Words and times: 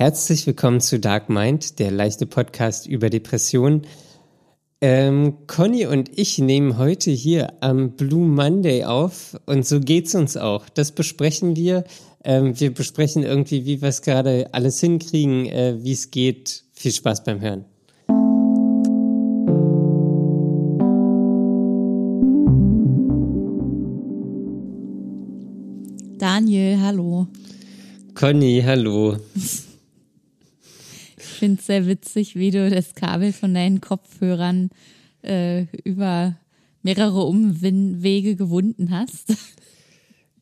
Herzlich 0.00 0.46
willkommen 0.46 0.80
zu 0.80 1.00
Dark 1.00 1.28
Mind, 1.28 1.80
der 1.80 1.90
leichte 1.90 2.24
Podcast 2.24 2.86
über 2.86 3.10
Depressionen. 3.10 3.82
Ähm, 4.80 5.38
Conny 5.48 5.86
und 5.86 6.16
ich 6.16 6.38
nehmen 6.38 6.78
heute 6.78 7.10
hier 7.10 7.54
am 7.64 7.96
Blue 7.96 8.24
Monday 8.24 8.84
auf 8.84 9.36
und 9.46 9.66
so 9.66 9.80
geht's 9.80 10.14
uns 10.14 10.36
auch. 10.36 10.68
Das 10.68 10.92
besprechen 10.92 11.56
wir. 11.56 11.82
Ähm, 12.22 12.60
wir 12.60 12.72
besprechen 12.72 13.24
irgendwie, 13.24 13.66
wie 13.66 13.82
wir 13.82 13.88
es 13.88 14.02
gerade 14.02 14.54
alles 14.54 14.78
hinkriegen, 14.78 15.46
äh, 15.46 15.78
wie 15.82 15.94
es 15.94 16.12
geht. 16.12 16.62
Viel 16.74 16.92
Spaß 16.92 17.24
beim 17.24 17.40
Hören. 17.40 17.64
Daniel, 26.18 26.78
hallo. 26.80 27.26
Conny, 28.14 28.62
hallo. 28.64 29.16
Ich 31.38 31.40
finde 31.40 31.60
es 31.60 31.66
sehr 31.66 31.86
witzig, 31.86 32.34
wie 32.34 32.50
du 32.50 32.68
das 32.68 32.96
Kabel 32.96 33.32
von 33.32 33.54
deinen 33.54 33.80
Kopfhörern 33.80 34.70
äh, 35.22 35.66
über 35.84 36.34
mehrere 36.82 37.22
Umwege 37.22 38.34
gewunden 38.34 38.90
hast. 38.90 39.36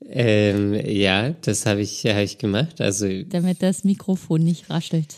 Ähm, 0.08 0.72
ja, 0.72 1.34
das 1.42 1.66
habe 1.66 1.82
ich, 1.82 2.06
hab 2.06 2.22
ich 2.22 2.38
gemacht. 2.38 2.80
Also 2.80 3.24
damit 3.24 3.62
das 3.62 3.84
Mikrofon 3.84 4.42
nicht 4.42 4.70
raschelt. 4.70 5.16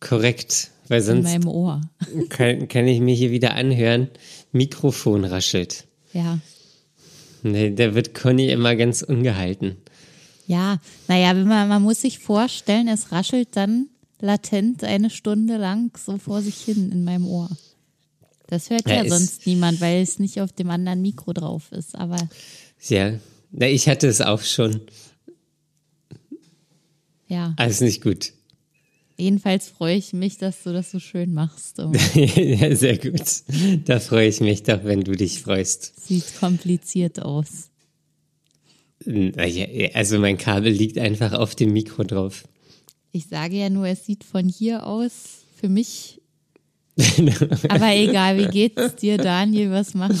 Korrekt, 0.00 0.70
weil 0.88 1.02
sonst 1.02 1.26
in 1.26 1.40
meinem 1.42 1.48
Ohr. 1.48 1.82
Kann, 2.30 2.66
kann 2.68 2.88
ich 2.88 3.00
mir 3.00 3.14
hier 3.14 3.30
wieder 3.30 3.52
anhören, 3.52 4.08
Mikrofon 4.52 5.26
raschelt. 5.26 5.84
Ja. 6.14 6.38
Nee, 7.42 7.74
da 7.74 7.94
wird 7.94 8.14
Conny 8.14 8.48
immer 8.48 8.76
ganz 8.76 9.02
ungehalten. 9.02 9.76
Ja, 10.46 10.78
naja, 11.06 11.34
man, 11.34 11.68
man 11.68 11.82
muss 11.82 12.00
sich 12.00 12.18
vorstellen, 12.18 12.88
es 12.88 13.12
raschelt 13.12 13.48
dann 13.52 13.88
latent 14.20 14.84
eine 14.84 15.10
Stunde 15.10 15.56
lang 15.56 15.96
so 15.96 16.18
vor 16.18 16.42
sich 16.42 16.60
hin 16.60 16.90
in 16.92 17.04
meinem 17.04 17.26
Ohr. 17.26 17.48
Das 18.48 18.70
hört 18.70 18.88
ja, 18.88 19.02
ja 19.02 19.08
sonst 19.08 19.46
niemand, 19.46 19.80
weil 19.80 20.02
es 20.02 20.18
nicht 20.18 20.40
auf 20.40 20.52
dem 20.52 20.70
anderen 20.70 21.02
Mikro 21.02 21.32
drauf 21.32 21.70
ist, 21.70 21.94
aber. 21.94 22.28
Ja, 22.88 23.18
na, 23.50 23.66
ich 23.66 23.88
hatte 23.88 24.08
es 24.08 24.20
auch 24.20 24.42
schon. 24.42 24.80
Ja. 27.26 27.54
Alles 27.56 27.80
nicht 27.80 28.02
gut. 28.02 28.32
Jedenfalls 29.18 29.68
freue 29.68 29.96
ich 29.96 30.12
mich, 30.12 30.38
dass 30.38 30.62
du 30.62 30.72
das 30.72 30.92
so 30.92 31.00
schön 31.00 31.34
machst. 31.34 31.78
ja, 32.14 32.74
sehr 32.74 32.98
gut. 32.98 33.42
Da 33.84 33.98
freue 33.98 34.28
ich 34.28 34.40
mich 34.40 34.62
doch, 34.62 34.84
wenn 34.84 35.02
du 35.02 35.12
dich 35.12 35.42
freust. 35.42 36.06
Sieht 36.06 36.38
kompliziert 36.38 37.20
aus. 37.20 37.70
Also 39.04 40.18
mein 40.20 40.38
Kabel 40.38 40.72
liegt 40.72 40.98
einfach 40.98 41.32
auf 41.32 41.54
dem 41.54 41.72
Mikro 41.72 42.04
drauf. 42.04 42.44
Ich 43.12 43.26
sage 43.26 43.56
ja 43.56 43.70
nur, 43.70 43.86
es 43.86 44.04
sieht 44.04 44.24
von 44.24 44.48
hier 44.48 44.86
aus 44.86 45.44
für 45.56 45.68
mich. 45.68 46.20
Aber 47.68 47.94
egal, 47.94 48.38
wie 48.38 48.48
geht's 48.48 48.96
dir, 48.96 49.18
Daniel? 49.18 49.70
Was 49.70 49.94
macht 49.94 50.16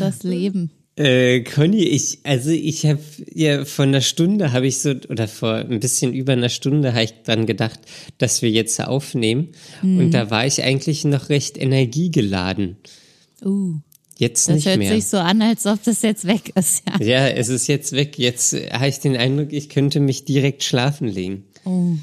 das 0.00 0.22
Leben? 0.22 0.70
Äh, 0.96 1.42
Conny, 1.42 1.84
ich, 1.84 2.20
also 2.24 2.50
ich 2.50 2.86
habe 2.86 3.00
ja 3.32 3.66
vor 3.66 3.84
einer 3.84 4.00
Stunde 4.00 4.52
habe 4.52 4.66
ich 4.66 4.78
so, 4.78 4.94
oder 5.10 5.28
vor 5.28 5.56
ein 5.56 5.78
bisschen 5.78 6.14
über 6.14 6.32
einer 6.32 6.48
Stunde 6.48 6.94
habe 6.94 7.04
ich 7.04 7.22
dran 7.22 7.44
gedacht, 7.44 7.80
dass 8.16 8.40
wir 8.40 8.50
jetzt 8.50 8.80
aufnehmen. 8.80 9.48
Mhm. 9.82 9.98
Und 9.98 10.10
da 10.12 10.30
war 10.30 10.46
ich 10.46 10.62
eigentlich 10.62 11.04
noch 11.04 11.28
recht 11.28 11.58
energiegeladen. 11.58 12.76
Uh. 13.44 13.74
Jetzt 14.18 14.48
das 14.48 14.54
nicht 14.56 14.66
hört 14.66 14.78
mehr. 14.78 14.94
sich 14.94 15.06
so 15.06 15.18
an, 15.18 15.42
als 15.42 15.66
ob 15.66 15.82
das 15.84 16.00
jetzt 16.00 16.26
weg 16.26 16.52
ist. 16.54 16.82
Ja, 17.00 17.04
ja 17.04 17.28
es 17.28 17.50
ist 17.50 17.66
jetzt 17.66 17.92
weg. 17.92 18.18
Jetzt 18.18 18.54
habe 18.72 18.88
ich 18.88 18.98
den 18.98 19.14
Eindruck, 19.14 19.52
ich 19.52 19.68
könnte 19.68 20.00
mich 20.00 20.24
direkt 20.24 20.64
schlafen 20.64 21.08
legen. 21.08 21.44
Oh. 21.66 21.96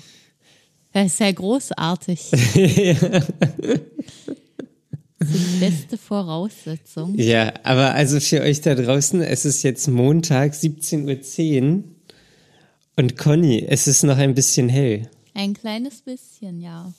Das 0.93 1.07
ist 1.07 1.19
ja 1.19 1.31
großartig. 1.31 2.31
ja. 2.55 2.95
Das 5.23 5.35
ist 5.35 5.53
die 5.53 5.59
beste 5.59 5.97
Voraussetzung. 5.97 7.17
Ja, 7.17 7.53
aber 7.63 7.93
also 7.93 8.19
für 8.19 8.41
euch 8.41 8.59
da 8.59 8.75
draußen, 8.75 9.21
es 9.21 9.45
ist 9.45 9.63
jetzt 9.63 9.87
Montag, 9.87 10.51
17.10 10.51 11.63
Uhr. 11.63 11.83
Und 12.97 13.17
Conny, 13.17 13.65
es 13.65 13.87
ist 13.87 14.03
noch 14.03 14.17
ein 14.17 14.35
bisschen 14.35 14.67
hell. 14.67 15.09
Ein 15.33 15.53
kleines 15.53 16.01
bisschen, 16.01 16.59
ja. 16.59 16.91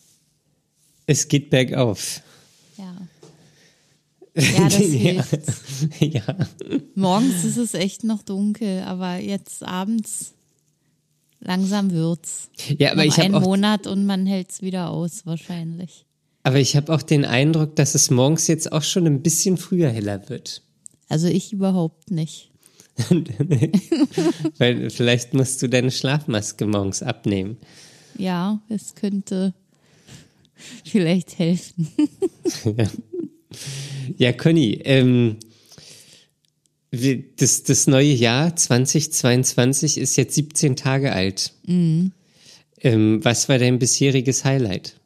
Es 1.06 1.28
geht 1.28 1.50
bergauf. 1.50 2.22
Ja. 2.78 2.96
Ja, 4.36 4.64
das 4.64 4.74
hilft. 4.74 5.38
ja. 6.00 6.36
Morgens 6.96 7.44
ist 7.44 7.56
es 7.56 7.74
echt 7.74 8.02
noch 8.02 8.24
dunkel, 8.24 8.82
aber 8.82 9.19
jetzt 9.19 9.62
abends 9.62 10.32
langsam 11.44 11.91
wird's. 11.93 12.50
Ja, 12.78 12.93
aber 12.93 13.05
noch 13.05 13.12
ich 13.12 13.19
habe 13.19 13.37
einen 13.37 13.44
Monat 13.44 13.87
und 13.87 14.06
man 14.06 14.27
hält's 14.27 14.62
wieder 14.62 14.91
aus 14.91 15.27
wahrscheinlich. 15.27 16.06
aber 16.43 16.59
ich 16.59 16.77
habe 16.77 16.93
auch 16.93 17.03
den 17.03 17.25
Eindruck, 17.25 17.77
dass 17.77 17.94
es 17.94 18.10
morgens 18.10 18.47
jetzt 18.47 18.72
auch 18.72 18.82
schon 18.82 19.06
ein 19.06 19.22
bisschen 19.22 19.56
früher 19.56 19.91
heller 19.91 20.28
wird. 20.28 20.62
Also 21.09 21.28
ich 21.28 21.53
überhaupt 21.53 22.10
nicht. 22.10 22.50
Weil 24.59 24.91
vielleicht 24.91 25.34
musst 25.34 25.60
du 25.62 25.69
deine 25.69 25.91
Schlafmaske 25.91 26.66
morgens 26.66 27.03
abnehmen. 27.03 27.56
Ja, 28.16 28.61
es 28.69 28.94
könnte 28.94 29.53
vielleicht 30.84 31.38
helfen. 31.38 31.88
ja. 32.65 32.87
ja, 34.19 34.32
Conny, 34.32 34.81
ähm, 34.84 35.37
das, 37.37 37.62
das 37.62 37.87
neue 37.87 38.12
Jahr 38.12 38.55
2022 38.55 39.99
ist 39.99 40.16
jetzt 40.16 40.34
17 40.34 40.77
Tage 40.77 41.12
alt. 41.12 41.53
Mhm. 41.66 42.12
Ähm, 42.81 43.25
was 43.25 43.49
war 43.49 43.59
dein 43.59 43.78
bisheriges 43.78 44.44
Highlight? 44.44 45.00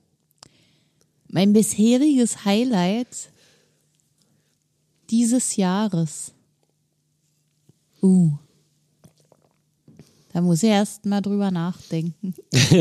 Mein 1.29 1.53
bisheriges 1.53 2.45
Highlight 2.45 3.31
dieses 5.11 5.57
Jahres. 5.57 6.33
Uh. 8.03 8.33
Da 10.33 10.41
muss 10.41 10.63
ich 10.63 10.71
erst 10.71 11.05
mal 11.07 11.21
drüber 11.21 11.51
nachdenken. 11.51 12.35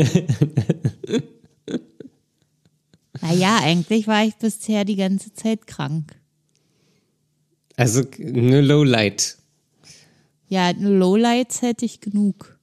naja, 3.20 3.58
eigentlich 3.62 4.06
war 4.06 4.24
ich 4.24 4.36
bisher 4.36 4.84
die 4.84 4.96
ganze 4.96 5.32
Zeit 5.32 5.66
krank. 5.66 6.17
Also 7.78 8.02
nur 8.18 8.60
Lowlight. 8.60 9.36
Ja, 10.48 10.70
Lowlights 10.70 11.62
hätte 11.62 11.84
ich 11.84 12.00
genug. 12.00 12.58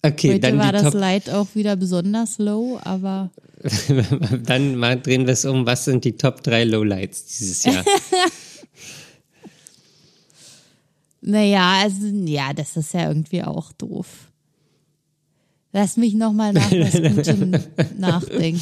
Okay, 0.00 0.34
Heute 0.34 0.40
dann 0.40 0.58
war 0.58 0.70
das 0.70 0.84
Top. 0.84 0.94
Light 0.94 1.28
auch 1.28 1.48
wieder 1.54 1.74
besonders 1.74 2.38
low, 2.38 2.78
aber 2.84 3.30
dann 4.44 4.76
mal 4.76 5.00
drehen 5.00 5.26
wir 5.26 5.32
es 5.32 5.44
um. 5.44 5.66
Was 5.66 5.86
sind 5.86 6.04
die 6.04 6.16
Top 6.16 6.44
3 6.44 6.64
Lowlights 6.64 7.24
dieses 7.24 7.64
Jahr? 7.64 7.84
Naja, 11.26 11.80
also, 11.80 12.06
ja, 12.06 12.52
das 12.52 12.76
ist 12.76 12.92
ja 12.92 13.08
irgendwie 13.08 13.42
auch 13.42 13.72
doof. 13.72 14.30
Lass 15.72 15.96
mich 15.96 16.12
nochmal 16.12 16.52
nach 16.52 16.70
was 16.70 16.92
Gutem 17.16 17.56
nachdenken. 17.98 18.60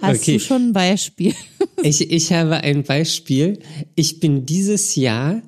Hast 0.00 0.20
Okay. 0.22 0.34
du 0.34 0.40
schon 0.40 0.68
ein 0.68 0.72
Beispiel? 0.72 1.34
Ich, 1.82 2.10
ich 2.10 2.30
habe 2.34 2.58
ein 2.58 2.82
Beispiel. 2.82 3.58
Ich 3.94 4.20
bin 4.20 4.44
dieses 4.44 4.96
Jahr 4.96 5.40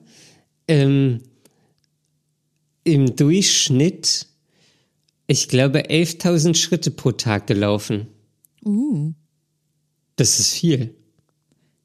ähm, 0.67 1.21
im 2.85 3.15
Durchschnitt, 3.17 4.27
ich 5.27 5.49
glaube, 5.49 5.81
11.000 5.91 6.55
Schritte 6.55 6.91
pro 6.91 7.13
Tag 7.13 7.47
gelaufen. 7.47 8.07
Uh, 8.65 9.13
Das 10.17 10.41
ist 10.41 10.55
viel. 10.55 10.95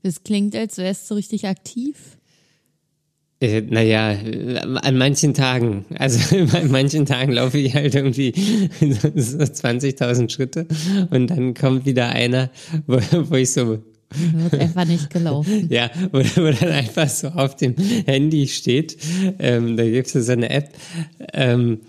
das 0.04 0.24
klingt, 0.24 0.56
als 0.56 0.78
wärst 0.78 1.12
du 1.12 1.16
richtig 1.16 1.46
aktiv. 1.46 2.17
Äh, 3.40 3.62
naja, 3.62 4.14
äh, 4.14 4.58
an 4.58 4.98
manchen 4.98 5.34
Tagen, 5.36 5.86
also 5.96 6.36
an 6.58 6.72
manchen 6.72 7.06
Tagen 7.06 7.34
laufe 7.34 7.60
ich 7.60 7.76
halt 7.76 7.94
irgendwie 7.94 8.32
so 8.80 9.38
20.000 9.38 10.30
Schritte 10.32 10.66
und 11.12 11.28
dann 11.28 11.54
kommt 11.54 11.86
wieder 11.86 12.10
einer, 12.10 12.50
wo, 12.88 13.00
wo 13.30 13.36
ich 13.36 13.52
so, 13.54 13.84
Wird 14.10 14.56
einfach 14.60 14.86
nicht 14.86 15.12
gelaufen. 15.12 15.68
ja, 15.70 15.92
wo, 16.12 16.20
wo 16.20 16.52
dann 16.52 16.72
einfach 16.72 17.08
so 17.10 17.28
auf 17.28 17.56
dem 17.56 17.76
Handy 18.08 18.48
steht, 18.48 18.98
ähm, 19.38 19.78
da 19.78 19.84
gibt 19.84 20.16
es 20.16 20.26
so 20.26 20.32
eine 20.32 20.50
App, 20.50 20.70
ähm, 21.34 21.82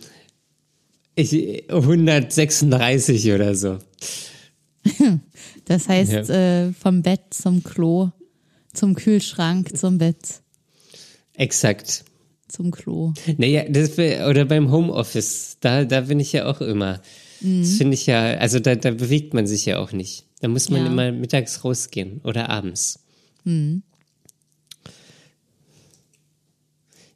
ich, 1.14 1.64
136 1.70 3.32
oder 3.32 3.54
so. 3.54 3.78
Das 5.64 5.88
heißt, 5.88 6.28
Ja. 6.28 6.66
äh, 6.66 6.72
vom 6.72 7.02
Bett 7.02 7.20
zum 7.30 7.62
Klo, 7.64 8.10
zum 8.72 8.94
Kühlschrank, 8.94 9.76
zum 9.76 9.98
Bett, 9.98 10.42
Exakt. 11.38 12.04
zum 12.48 12.70
Klo. 12.70 13.12
Naja, 13.36 13.64
das, 13.68 13.92
oder 13.98 14.44
beim 14.44 14.70
Homeoffice, 14.70 15.56
da, 15.60 15.84
da 15.84 16.02
bin 16.02 16.18
ich 16.20 16.32
ja 16.32 16.46
auch 16.46 16.60
immer. 16.60 17.00
Das 17.40 17.74
finde 17.76 17.94
ich 17.94 18.06
ja, 18.06 18.36
also 18.38 18.58
da, 18.58 18.74
da 18.74 18.90
bewegt 18.90 19.32
man 19.34 19.46
sich 19.46 19.64
ja 19.66 19.78
auch 19.78 19.92
nicht. 19.92 20.24
Da 20.40 20.48
muss 20.48 20.70
man 20.70 20.80
Ja. 20.84 20.86
immer 20.90 21.12
mittags 21.12 21.64
rausgehen 21.64 22.20
oder 22.24 22.48
abends. 22.50 23.04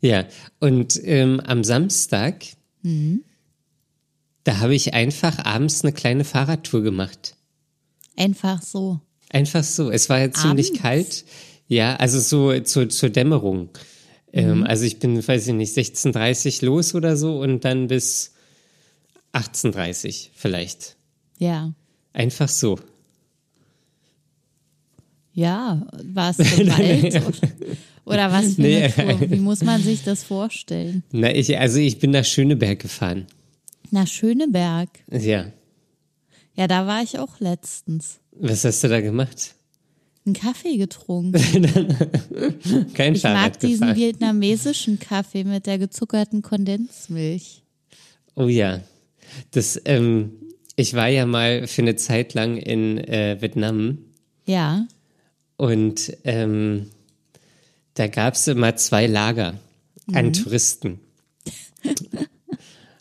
Ja, 0.00 0.26
und 0.60 1.00
ähm, 1.04 1.40
am 1.40 1.64
Samstag 1.64 2.44
Da 4.44 4.58
habe 4.58 4.75
ich 4.75 4.92
einfach 4.94 5.38
abends 5.44 5.82
eine 5.82 5.92
kleine 5.92 6.25
Fahrradtour 6.25 6.82
gemacht. 6.82 7.36
Einfach 8.16 8.60
so. 8.62 9.00
Einfach 9.30 9.62
so. 9.64 9.90
Es 9.90 10.08
war 10.08 10.18
ja 10.18 10.30
ziemlich 10.32 10.68
Abends? 10.68 10.82
kalt. 10.82 11.25
Ja, 11.68 11.96
also 11.96 12.18
so 12.20 12.58
zu, 12.60 12.86
zur 12.88 13.08
Dämmerung. 13.10 13.70
Ähm, 14.32 14.64
also 14.64 14.84
ich 14.84 14.99
bin, 14.99 15.26
weiß 15.26 15.49
ich 15.49 15.55
nicht, 15.55 15.76
16.30 15.76 16.64
los 16.64 16.94
oder 16.94 17.17
so 17.17 17.38
und 17.40 17.64
dann 17.64 17.88
bis 17.88 18.32
18.30 19.32 20.29
vielleicht. 20.34 20.96
Ja. 21.38 21.73
Einfach 22.12 22.49
so. 22.49 22.79
Ja, 25.34 25.87
war 26.05 26.31
es 26.31 26.38
im 26.38 26.69
Wald 26.69 27.23
oder, 28.05 28.32
was 28.32 28.55
für 28.55 28.62
Nee. 28.62 28.88
Tour? 28.88 29.31
Wie 29.31 29.37
muss 29.38 29.62
man 29.62 29.81
sich 29.82 30.02
das 30.05 30.25
vorstellen? 30.25 31.02
Na, 31.12 31.35
ich, 31.35 31.56
also 31.58 31.78
ich 31.78 31.99
bin 31.99 32.11
nach 32.11 32.25
Schöneberg 32.25 32.81
gefahren. 32.81 33.26
Na, 33.90 34.06
Schöneberg. 34.06 34.88
Ja. 35.11 35.46
Ja, 36.55 36.67
da 36.67 36.87
war 36.87 37.02
ich 37.02 37.19
auch 37.19 37.40
letztens. 37.40 38.20
Was 38.32 38.64
hast 38.64 38.82
du 38.85 38.88
da 38.88 39.00
gemacht? 39.00 39.55
Einen 40.24 40.34
Kaffee 40.34 40.76
getrunken. 40.76 41.32
Kein 42.94 43.14
Ich 43.14 43.24
mag 43.24 43.58
diesen 43.58 43.96
vietnamesischen 43.96 45.00
Kaffee 45.00 45.44
mit 45.44 45.66
der 45.66 45.78
gezuckerten 45.78 46.42
Kondensmilch. 46.42 47.62
Oh 48.36 48.46
ja. 48.46 48.80
Das, 49.50 49.80
ähm, 49.84 50.32
ich 50.76 50.94
war 50.94 51.08
ja 51.08 51.26
mal 51.26 51.66
für 51.66 51.82
eine 51.82 51.96
Zeit 51.96 52.34
lang 52.34 52.56
in 52.56 52.98
äh, 52.98 53.36
Vietnam 53.40 53.98
Ja, 54.46 54.86
und 55.62 56.16
ähm, 56.25 56.90
da 57.94 58.08
gab 58.08 58.34
es 58.34 58.48
immer 58.48 58.75
zwei 58.75 59.06
Lager 59.06 59.60
an 60.12 60.32
Touristen. 60.32 60.98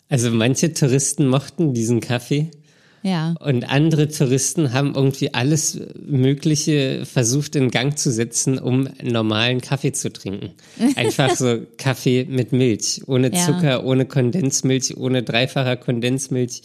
Also 0.08 0.30
manche 0.30 0.72
Touristen 0.72 1.26
mochten 1.26 1.74
diesen 1.74 1.98
Kaffee 2.00 2.52
ja. 3.02 3.34
und 3.40 3.64
andere 3.68 4.08
Touristen 4.08 4.72
haben 4.72 4.94
irgendwie 4.94 5.34
alles 5.34 5.80
Mögliche 6.04 7.04
versucht 7.04 7.56
in 7.56 7.70
Gang 7.70 7.98
zu 7.98 8.10
setzen, 8.10 8.58
um 8.58 8.88
normalen 9.02 9.60
Kaffee 9.60 9.92
zu 9.92 10.12
trinken. 10.12 10.50
Einfach 10.96 11.34
so 11.36 11.60
Kaffee 11.78 12.24
mit 12.28 12.52
Milch, 12.52 13.02
ohne 13.06 13.32
Ja. 13.32 13.46
Zucker, 13.46 13.84
ohne 13.84 14.06
Kondensmilch, 14.06 14.96
ohne 14.96 15.22
dreifacher 15.22 15.76
Kondensmilch. 15.76 16.62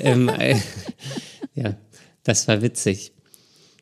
ähm, 0.00 0.28
äh, 0.38 0.56
ja, 1.54 1.76
das 2.22 2.48
war 2.48 2.62
witzig. 2.62 3.12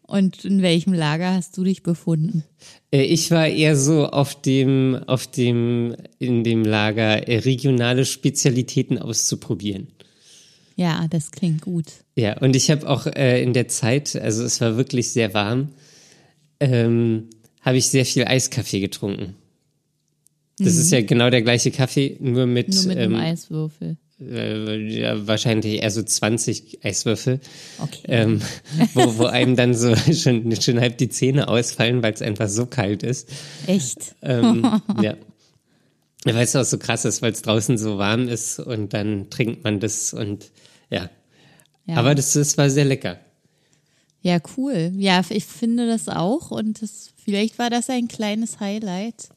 Und 0.06 0.44
in 0.44 0.61
welchem 0.61 0.93
Lager 0.93 1.33
hast 1.33 1.56
du 1.56 1.65
dich 1.65 1.83
befunden? 1.83 2.44
Äh, 2.91 3.03
Ich 3.05 3.31
war 3.31 3.47
eher 3.47 3.77
so 3.77 4.06
auf 4.09 4.41
dem, 4.43 4.99
auf 5.06 5.27
dem, 5.27 5.97
in 6.19 6.44
dem 6.44 6.65
Lager, 6.65 7.29
äh, 7.29 7.39
regionale 7.39 8.05
Spezialitäten 8.05 8.99
auszuprobieren. 8.99 9.89
Ja, 10.77 11.07
das 11.09 11.31
klingt 11.31 11.63
gut. 11.63 11.87
Ja, 12.17 12.39
und 12.39 12.57
ich 12.57 12.71
habe 12.71 12.89
auch 12.89 13.07
äh, 13.07 13.43
in 13.43 13.53
der 13.53 13.69
Zeit, 13.69 14.17
also 14.17 14.43
es 14.45 14.61
war 14.61 14.77
wirklich 14.77 15.11
sehr 15.11 15.35
warm, 15.35 15.69
ähm, 16.61 17.29
habe 17.61 17.77
ich 17.77 17.87
sehr 17.89 18.05
viel 18.07 18.25
Eiskaffee 18.25 18.81
getrunken. 18.81 19.35
Das 20.59 20.77
ist 20.77 20.93
ja 20.93 21.01
genau 21.03 21.29
der 21.31 21.43
gleiche 21.43 21.71
Kaffee, 21.71 22.17
nur 22.21 22.47
mit, 22.47 22.69
Mhm. 22.69 22.75
Nur 22.75 22.85
mit 22.87 22.99
einem 22.99 23.15
ähm, 23.15 23.21
Eiswürfel. 23.21 23.97
äh, 24.21 24.77
ja, 25.01 25.27
wahrscheinlich 25.27 25.83
eher 25.83 25.91
so 25.91 26.03
20 26.03 26.85
Eiswürfel, 26.85 27.41
Okay. 27.81 28.03
ähm, 28.07 28.41
wo, 28.95 29.19
wo 29.19 29.25
einem 29.25 29.57
dann 29.57 29.75
so 29.75 29.95
schon, 30.13 30.55
schon 30.61 30.79
halb 30.81 30.99
die 30.99 31.09
Zähne 31.09 31.49
ausfallen, 31.49 32.03
weil 32.03 32.13
es 32.13 32.23
einfach 32.23 32.49
so 32.49 32.67
kalt 32.67 33.03
ist. 33.03 33.29
Echt? 33.67 34.15
Ähm, 34.23 34.81
ja. 35.03 35.17
Weil 36.25 36.37
es 36.37 36.55
auch 36.55 36.65
so 36.65 36.79
krass 36.79 37.05
ist, 37.05 37.21
weil 37.23 37.33
es 37.33 37.43
draußen 37.43 37.79
so 37.79 37.99
warm 37.99 38.29
ist 38.29 38.61
und 38.61 38.93
dann 38.95 39.29
trinkt 39.31 39.65
man 39.65 39.81
das 39.81 40.15
und 40.15 40.51
ja. 40.91 41.11
Ja. 41.87 41.97
Aber 41.97 42.15
das, 42.15 42.33
das 42.35 42.57
war 42.57 42.71
sehr 42.71 42.85
lecker. 42.85 43.19
Ja, 44.21 44.39
cool. 44.57 44.93
Ja, 44.97 45.23
ich 45.29 45.45
finde 45.45 45.89
das 45.89 46.09
auch 46.09 46.53
und 46.53 46.81
das, 46.81 47.11
vielleicht 47.25 47.59
war 47.59 47.71
das 47.71 47.91
ein 47.91 48.07
kleines 48.07 48.61
Highlight. 48.61 49.31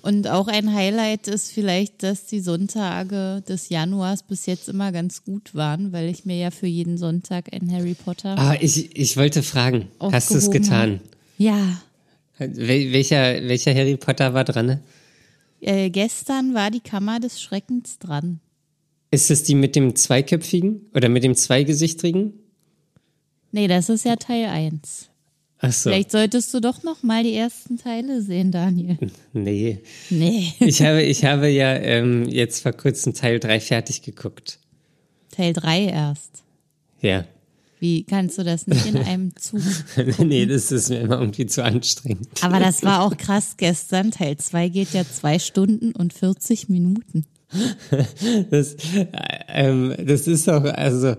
Und 0.00 0.28
auch 0.28 0.48
ein 0.48 0.74
Highlight 0.74 1.28
ist 1.28 1.52
vielleicht, 1.52 2.02
dass 2.02 2.26
die 2.26 2.40
Sonntage 2.40 3.42
des 3.48 3.70
Januars 3.70 4.22
bis 4.22 4.46
jetzt 4.46 4.68
immer 4.68 4.92
ganz 4.92 5.24
gut 5.24 5.54
waren, 5.54 5.92
weil 5.92 6.08
ich 6.08 6.24
mir 6.24 6.36
ja 6.36 6.50
für 6.50 6.66
jeden 6.66 6.98
Sonntag 6.98 7.52
ein 7.52 7.70
Harry 7.72 7.94
Potter 7.94 8.38
Ah, 8.38 8.56
ich, 8.60 8.96
ich 8.98 9.16
wollte 9.16 9.42
fragen, 9.42 9.88
hast 10.00 10.30
du 10.30 10.36
es 10.36 10.50
getan? 10.50 11.00
Ja, 11.38 11.78
Wel 12.38 12.92
welcher, 12.92 13.42
welcher 13.48 13.74
Harry 13.74 13.96
Potter 13.96 14.34
war 14.34 14.44
dran? 14.44 14.80
Äh, 15.64 15.90
gestern 15.90 16.54
war 16.54 16.70
die 16.70 16.80
Kammer 16.80 17.20
des 17.20 17.40
Schreckens 17.40 17.98
dran. 17.98 18.40
Ist 19.10 19.30
es 19.30 19.42
die 19.44 19.54
mit 19.54 19.76
dem 19.76 19.94
Zweiköpfigen 19.94 20.86
oder 20.94 21.08
mit 21.08 21.24
dem 21.24 21.34
Zweigesichtigen? 21.34 22.34
Nee, 23.52 23.68
das 23.68 23.88
ist 23.88 24.04
ja 24.04 24.16
Teil 24.16 24.46
1. 24.46 25.10
Ach 25.58 25.72
so. 25.72 25.90
Vielleicht 25.90 26.10
solltest 26.10 26.52
du 26.52 26.60
doch 26.60 26.82
noch 26.82 27.02
mal 27.02 27.22
die 27.22 27.34
ersten 27.34 27.78
Teile 27.78 28.20
sehen, 28.20 28.50
Daniel. 28.50 28.98
Nee. 29.32 29.80
Nee, 30.10 30.52
Ich 30.60 30.82
habe, 30.82 31.02
ich 31.02 31.24
habe 31.24 31.48
ja 31.48 31.74
ähm, 31.74 32.28
jetzt 32.28 32.62
vor 32.62 32.72
kurzem 32.72 33.14
Teil 33.14 33.40
3 33.40 33.60
fertig 33.60 34.02
geguckt. 34.02 34.58
Teil 35.30 35.52
3 35.52 35.86
erst. 35.86 36.42
Ja. 37.00 37.24
Wie 37.84 38.04
kannst 38.04 38.38
du 38.38 38.44
das 38.44 38.66
nicht 38.66 38.86
in 38.86 38.96
einem 38.96 39.36
Zug? 39.36 39.60
nee, 40.18 40.46
das 40.46 40.72
ist 40.72 40.88
mir 40.88 41.00
immer 41.00 41.20
irgendwie 41.20 41.44
zu 41.44 41.62
anstrengend. 41.62 42.28
Aber 42.40 42.58
das 42.58 42.82
war 42.82 43.02
auch 43.02 43.14
krass 43.14 43.58
gestern. 43.58 44.10
Teil 44.10 44.38
2 44.38 44.70
geht 44.70 44.94
ja 44.94 45.04
zwei 45.04 45.38
Stunden 45.38 45.92
und 45.92 46.14
40 46.14 46.70
Minuten. 46.70 47.26
Das, 48.50 48.72
äh, 48.94 49.06
ähm, 49.48 49.94
das 50.02 50.26
ist 50.26 50.48
auch, 50.48 50.64
also, 50.64 51.14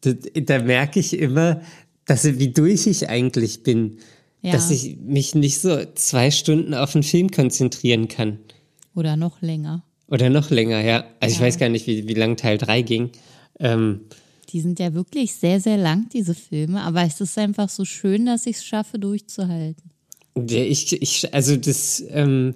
das, 0.00 0.16
da 0.34 0.58
merke 0.60 0.98
ich 0.98 1.16
immer, 1.16 1.60
dass 2.06 2.24
wie 2.24 2.48
durch 2.48 2.88
ich 2.88 3.08
eigentlich 3.08 3.62
bin, 3.62 3.98
Ja. 4.42 4.50
dass 4.50 4.72
ich 4.72 4.96
mich 4.98 5.36
nicht 5.36 5.60
so 5.60 5.78
zwei 5.94 6.32
Stunden 6.32 6.74
auf 6.74 6.96
einen 6.96 7.04
Film 7.04 7.30
konzentrieren 7.30 8.08
kann. 8.08 8.40
Oder 8.96 9.14
noch 9.16 9.42
länger. 9.42 9.84
Oder 10.08 10.28
noch 10.28 10.50
länger, 10.50 10.80
ja. 10.80 11.04
Also 11.20 11.34
ich 11.34 11.38
Ja. 11.40 11.46
weiß 11.46 11.58
gar 11.58 11.68
nicht, 11.68 11.86
wie, 11.86 12.08
wie 12.08 12.14
lang 12.14 12.36
Teil 12.36 12.58
3 12.58 12.82
ging. 12.82 13.10
Ähm, 13.60 14.00
Die 14.52 14.60
sind 14.60 14.78
ja 14.78 14.94
wirklich 14.94 15.34
sehr, 15.34 15.60
sehr 15.60 15.76
lang, 15.76 16.08
diese 16.12 16.34
Filme. 16.34 16.82
Aber 16.82 17.02
es 17.02 17.20
ist 17.20 17.38
einfach 17.38 17.68
so 17.68 17.84
schön, 17.84 18.26
dass 18.26 18.46
ich 18.46 18.56
es 18.56 18.64
schaffe, 18.64 18.98
durchzuhalten. 18.98 19.90
ja, 20.36 20.62
ich, 20.62 21.00
ich, 21.00 21.32
also 21.32 21.56
das, 21.56 22.04
ähm, 22.10 22.54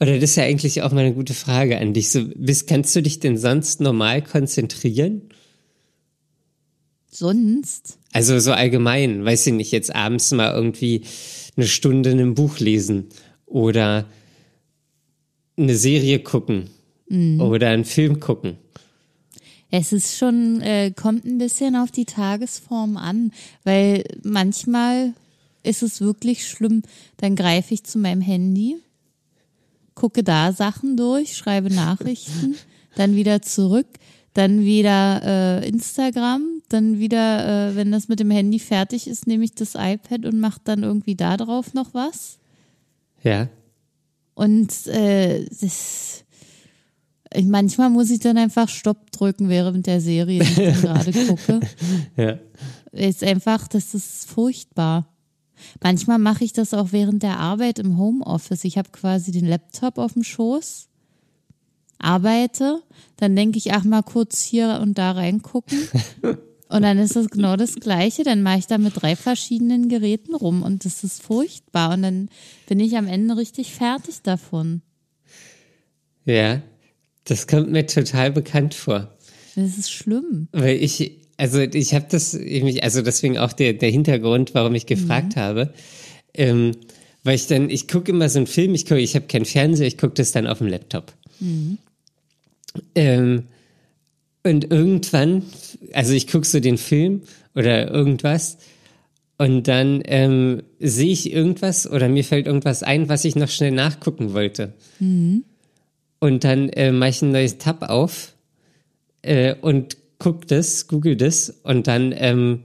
oder 0.00 0.14
das 0.14 0.30
ist 0.30 0.36
ja 0.36 0.44
eigentlich 0.44 0.82
auch 0.82 0.92
mal 0.92 1.04
eine 1.04 1.14
gute 1.14 1.34
Frage 1.34 1.78
an 1.78 1.92
dich. 1.92 2.10
So, 2.10 2.24
bist, 2.34 2.66
kannst 2.66 2.94
du 2.96 3.02
dich 3.02 3.20
denn 3.20 3.36
sonst 3.36 3.80
normal 3.80 4.22
konzentrieren? 4.22 5.22
Sonst, 7.10 7.98
Also 8.12 8.38
so 8.38 8.52
allgemein, 8.52 9.24
weiß 9.24 9.46
ich 9.46 9.52
nicht, 9.52 9.70
jetzt 9.70 9.94
abends 9.94 10.30
mal 10.32 10.52
irgendwie 10.52 11.02
eine 11.56 11.66
Stunde 11.66 12.10
in 12.10 12.20
einem 12.20 12.34
Buch 12.34 12.58
lesen 12.58 13.06
oder 13.46 14.06
eine 15.56 15.76
Serie 15.76 16.20
gucken 16.20 16.70
oder 17.40 17.68
einen 17.68 17.84
Film 17.84 18.20
gucken. 18.20 18.56
Es 19.74 19.90
ist 19.90 20.18
schon, 20.18 20.60
äh, 20.60 20.92
kommt 20.94 21.24
ein 21.24 21.38
bisschen 21.38 21.76
auf 21.76 21.90
die 21.90 22.04
Tagesform 22.04 22.98
an, 22.98 23.32
weil 23.64 24.04
manchmal 24.22 25.14
ist 25.62 25.82
es 25.82 26.02
wirklich 26.02 26.46
schlimm. 26.46 26.82
Dann 27.16 27.36
greife 27.36 27.72
ich 27.72 27.82
zu 27.82 27.98
meinem 27.98 28.20
Handy, 28.20 28.76
gucke 29.94 30.22
da 30.22 30.52
Sachen 30.52 30.98
durch, 30.98 31.34
schreibe 31.34 31.72
Nachrichten, 31.72 32.54
dann 32.96 33.16
wieder 33.16 33.40
zurück, 33.40 33.86
dann 34.34 34.60
wieder 34.60 35.22
äh, 35.62 35.66
Instagram, 35.66 36.60
dann 36.68 36.98
wieder, 36.98 37.70
äh, 37.70 37.74
wenn 37.74 37.92
das 37.92 38.08
mit 38.08 38.20
dem 38.20 38.30
Handy 38.30 38.58
fertig 38.58 39.06
ist, 39.06 39.26
nehme 39.26 39.44
ich 39.44 39.54
das 39.54 39.74
iPad 39.74 40.26
und 40.26 40.38
mache 40.38 40.60
dann 40.64 40.82
irgendwie 40.82 41.14
da 41.14 41.38
drauf 41.38 41.72
noch 41.72 41.94
was. 41.94 42.38
Ja. 43.22 43.48
Und 44.34 44.86
äh, 44.88 45.46
das, 45.46 46.24
manchmal 47.44 47.90
muss 47.90 48.10
ich 48.10 48.20
dann 48.20 48.38
einfach 48.38 48.68
Stopp 48.68 49.10
drücken 49.12 49.48
während 49.48 49.86
der 49.86 50.00
Serie, 50.00 50.44
die 50.44 50.62
ich 50.62 50.74
gerade 50.82 51.12
gucke. 51.26 51.60
Ja. 52.16 52.38
Ist 52.92 53.24
einfach, 53.24 53.68
das 53.68 53.94
ist 53.94 54.26
furchtbar. 54.28 55.08
Manchmal 55.82 56.18
mache 56.18 56.44
ich 56.44 56.52
das 56.52 56.74
auch 56.74 56.92
während 56.92 57.22
der 57.22 57.38
Arbeit 57.38 57.78
im 57.78 57.98
Homeoffice. 57.98 58.64
Ich 58.64 58.78
habe 58.78 58.90
quasi 58.90 59.30
den 59.30 59.46
Laptop 59.46 59.98
auf 59.98 60.14
dem 60.14 60.24
Schoß, 60.24 60.88
arbeite, 61.98 62.82
dann 63.16 63.36
denke 63.36 63.58
ich, 63.58 63.72
ach 63.72 63.84
mal 63.84 64.02
kurz 64.02 64.42
hier 64.42 64.80
und 64.82 64.98
da 64.98 65.12
reingucken. 65.12 65.78
Und 66.72 66.80
dann 66.80 66.96
ist 66.96 67.16
das 67.16 67.28
genau 67.28 67.56
das 67.56 67.74
Gleiche. 67.74 68.24
Dann 68.24 68.42
mache 68.42 68.60
ich 68.60 68.66
da 68.66 68.78
mit 68.78 68.94
drei 68.96 69.14
verschiedenen 69.14 69.90
Geräten 69.90 70.34
rum 70.34 70.62
und 70.62 70.86
das 70.86 71.04
ist 71.04 71.22
furchtbar. 71.22 71.92
Und 71.92 72.00
dann 72.00 72.30
bin 72.66 72.80
ich 72.80 72.96
am 72.96 73.06
Ende 73.06 73.36
richtig 73.36 73.74
fertig 73.74 74.22
davon. 74.22 74.80
Ja. 76.24 76.62
Das 77.24 77.46
kommt 77.46 77.70
mir 77.70 77.86
total 77.86 78.30
bekannt 78.32 78.74
vor. 78.74 79.08
Das 79.54 79.78
ist 79.78 79.90
schlimm. 79.92 80.48
Weil 80.52 80.76
ich, 80.82 81.18
also 81.36 81.60
ich 81.60 81.94
habe 81.94 82.06
das, 82.10 82.34
ich- 82.34 82.82
also 82.82 83.02
deswegen 83.02 83.38
auch 83.38 83.52
der, 83.52 83.74
der 83.74 83.90
Hintergrund, 83.90 84.54
warum 84.54 84.74
ich 84.74 84.86
gefragt 84.86 85.36
habe. 85.36 85.72
Ähm, 86.34 86.72
weil 87.24 87.36
ich 87.36 87.46
dann, 87.46 87.70
ich 87.70 87.86
gucke 87.86 88.10
immer 88.10 88.28
so 88.28 88.38
einen 88.38 88.46
Film, 88.48 88.74
ich 88.74 88.84
gucke, 88.86 89.00
ich 89.00 89.14
habe 89.14 89.26
keinen 89.26 89.44
Fernseher, 89.44 89.86
ich 89.86 89.98
gucke 89.98 90.14
das 90.14 90.32
dann 90.32 90.46
auf 90.46 90.58
dem 90.58 90.66
Laptop. 90.66 91.12
Ähm, 92.94 93.44
Und 94.44 94.70
irgendwann, 94.72 95.44
also 95.92 96.14
ich 96.14 96.26
gucke 96.26 96.46
so 96.46 96.58
den 96.58 96.78
Film 96.78 97.22
oder 97.54 97.88
irgendwas 97.92 98.58
und 99.38 99.68
dann 99.68 100.02
ähm, 100.06 100.62
sehe 100.80 101.12
ich 101.12 101.32
irgendwas 101.32 101.88
oder 101.88 102.08
mir 102.08 102.24
fällt 102.24 102.46
irgendwas 102.46 102.82
ein, 102.82 103.08
was 103.08 103.24
ich 103.24 103.36
noch 103.36 103.48
schnell 103.50 103.70
nachgucken 103.70 104.32
wollte. 104.32 104.72
Mhm. 104.98 105.44
Und 106.22 106.44
dann 106.44 106.68
äh, 106.68 106.92
mache 106.92 107.10
ich 107.10 107.22
ein 107.22 107.32
neues 107.32 107.58
Tab 107.58 107.82
auf 107.90 108.34
äh, 109.22 109.56
und 109.60 109.96
guck 110.20 110.46
das, 110.46 110.86
google 110.86 111.16
das 111.16 111.50
und 111.64 111.88
dann 111.88 112.14
ähm, 112.16 112.62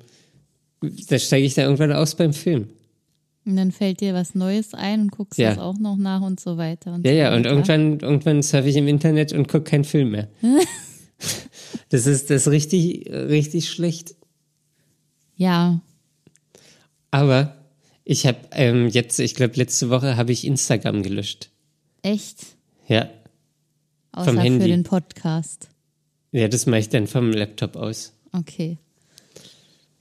da 1.10 1.18
steige 1.18 1.44
ich 1.48 1.56
da 1.56 1.64
irgendwann 1.64 1.92
aus 1.92 2.14
beim 2.14 2.34
Film. 2.34 2.70
Und 3.48 3.56
dann 3.56 3.72
fällt 3.72 4.02
dir 4.02 4.14
was 4.14 4.36
Neues 4.36 4.76
ein 4.76 5.02
und 5.02 5.12
guckst 5.12 5.40
Ja. 5.40 5.50
das 5.50 5.58
auch 5.58 5.80
noch 5.80 5.98
nach 5.98 6.22
und 6.22 6.40
so 6.40 6.58
weiter. 6.58 6.94
Und 6.94 7.04
Ja, 7.08 7.12
so 7.14 7.18
ja, 7.18 7.30
und 7.34 7.40
weiter. 7.46 7.50
irgendwann, 7.50 8.00
irgendwann 8.00 8.44
surfe 8.44 8.70
ich 8.70 8.76
im 8.76 8.88
Internet 8.88 9.34
und 9.34 9.48
gucke 9.48 9.64
keinen 9.64 9.86
Film 9.86 10.12
mehr. 10.12 10.28
das 11.90 12.06
ist 12.06 12.30
das 12.30 12.44
ist 12.46 12.52
richtig, 12.52 13.10
richtig 13.10 13.70
schlecht. 13.70 14.14
Ja, 15.36 15.82
Aber 17.10 17.56
ich 18.04 18.28
habe 18.28 18.38
ähm, 18.52 18.88
jetzt, 18.90 19.20
ich 19.20 19.34
glaube, 19.34 19.56
letzte 19.56 19.90
Woche 19.90 20.16
habe 20.16 20.32
ich 20.32 20.46
Instagram 20.46 21.02
gelöscht. 21.02 21.50
echt. 22.04 22.38
Ja. 22.88 23.10
Außer 24.18 24.34
für 24.34 24.40
Handy. 24.40 24.68
den 24.68 24.84
Podcast. 24.84 25.70
Ja, 26.32 26.48
das 26.48 26.66
mache 26.66 26.80
ich 26.82 26.90
dann 26.90 27.08
vom 27.08 27.32
Laptop 27.32 27.76
aus. 27.76 28.14
Okay. 28.34 28.78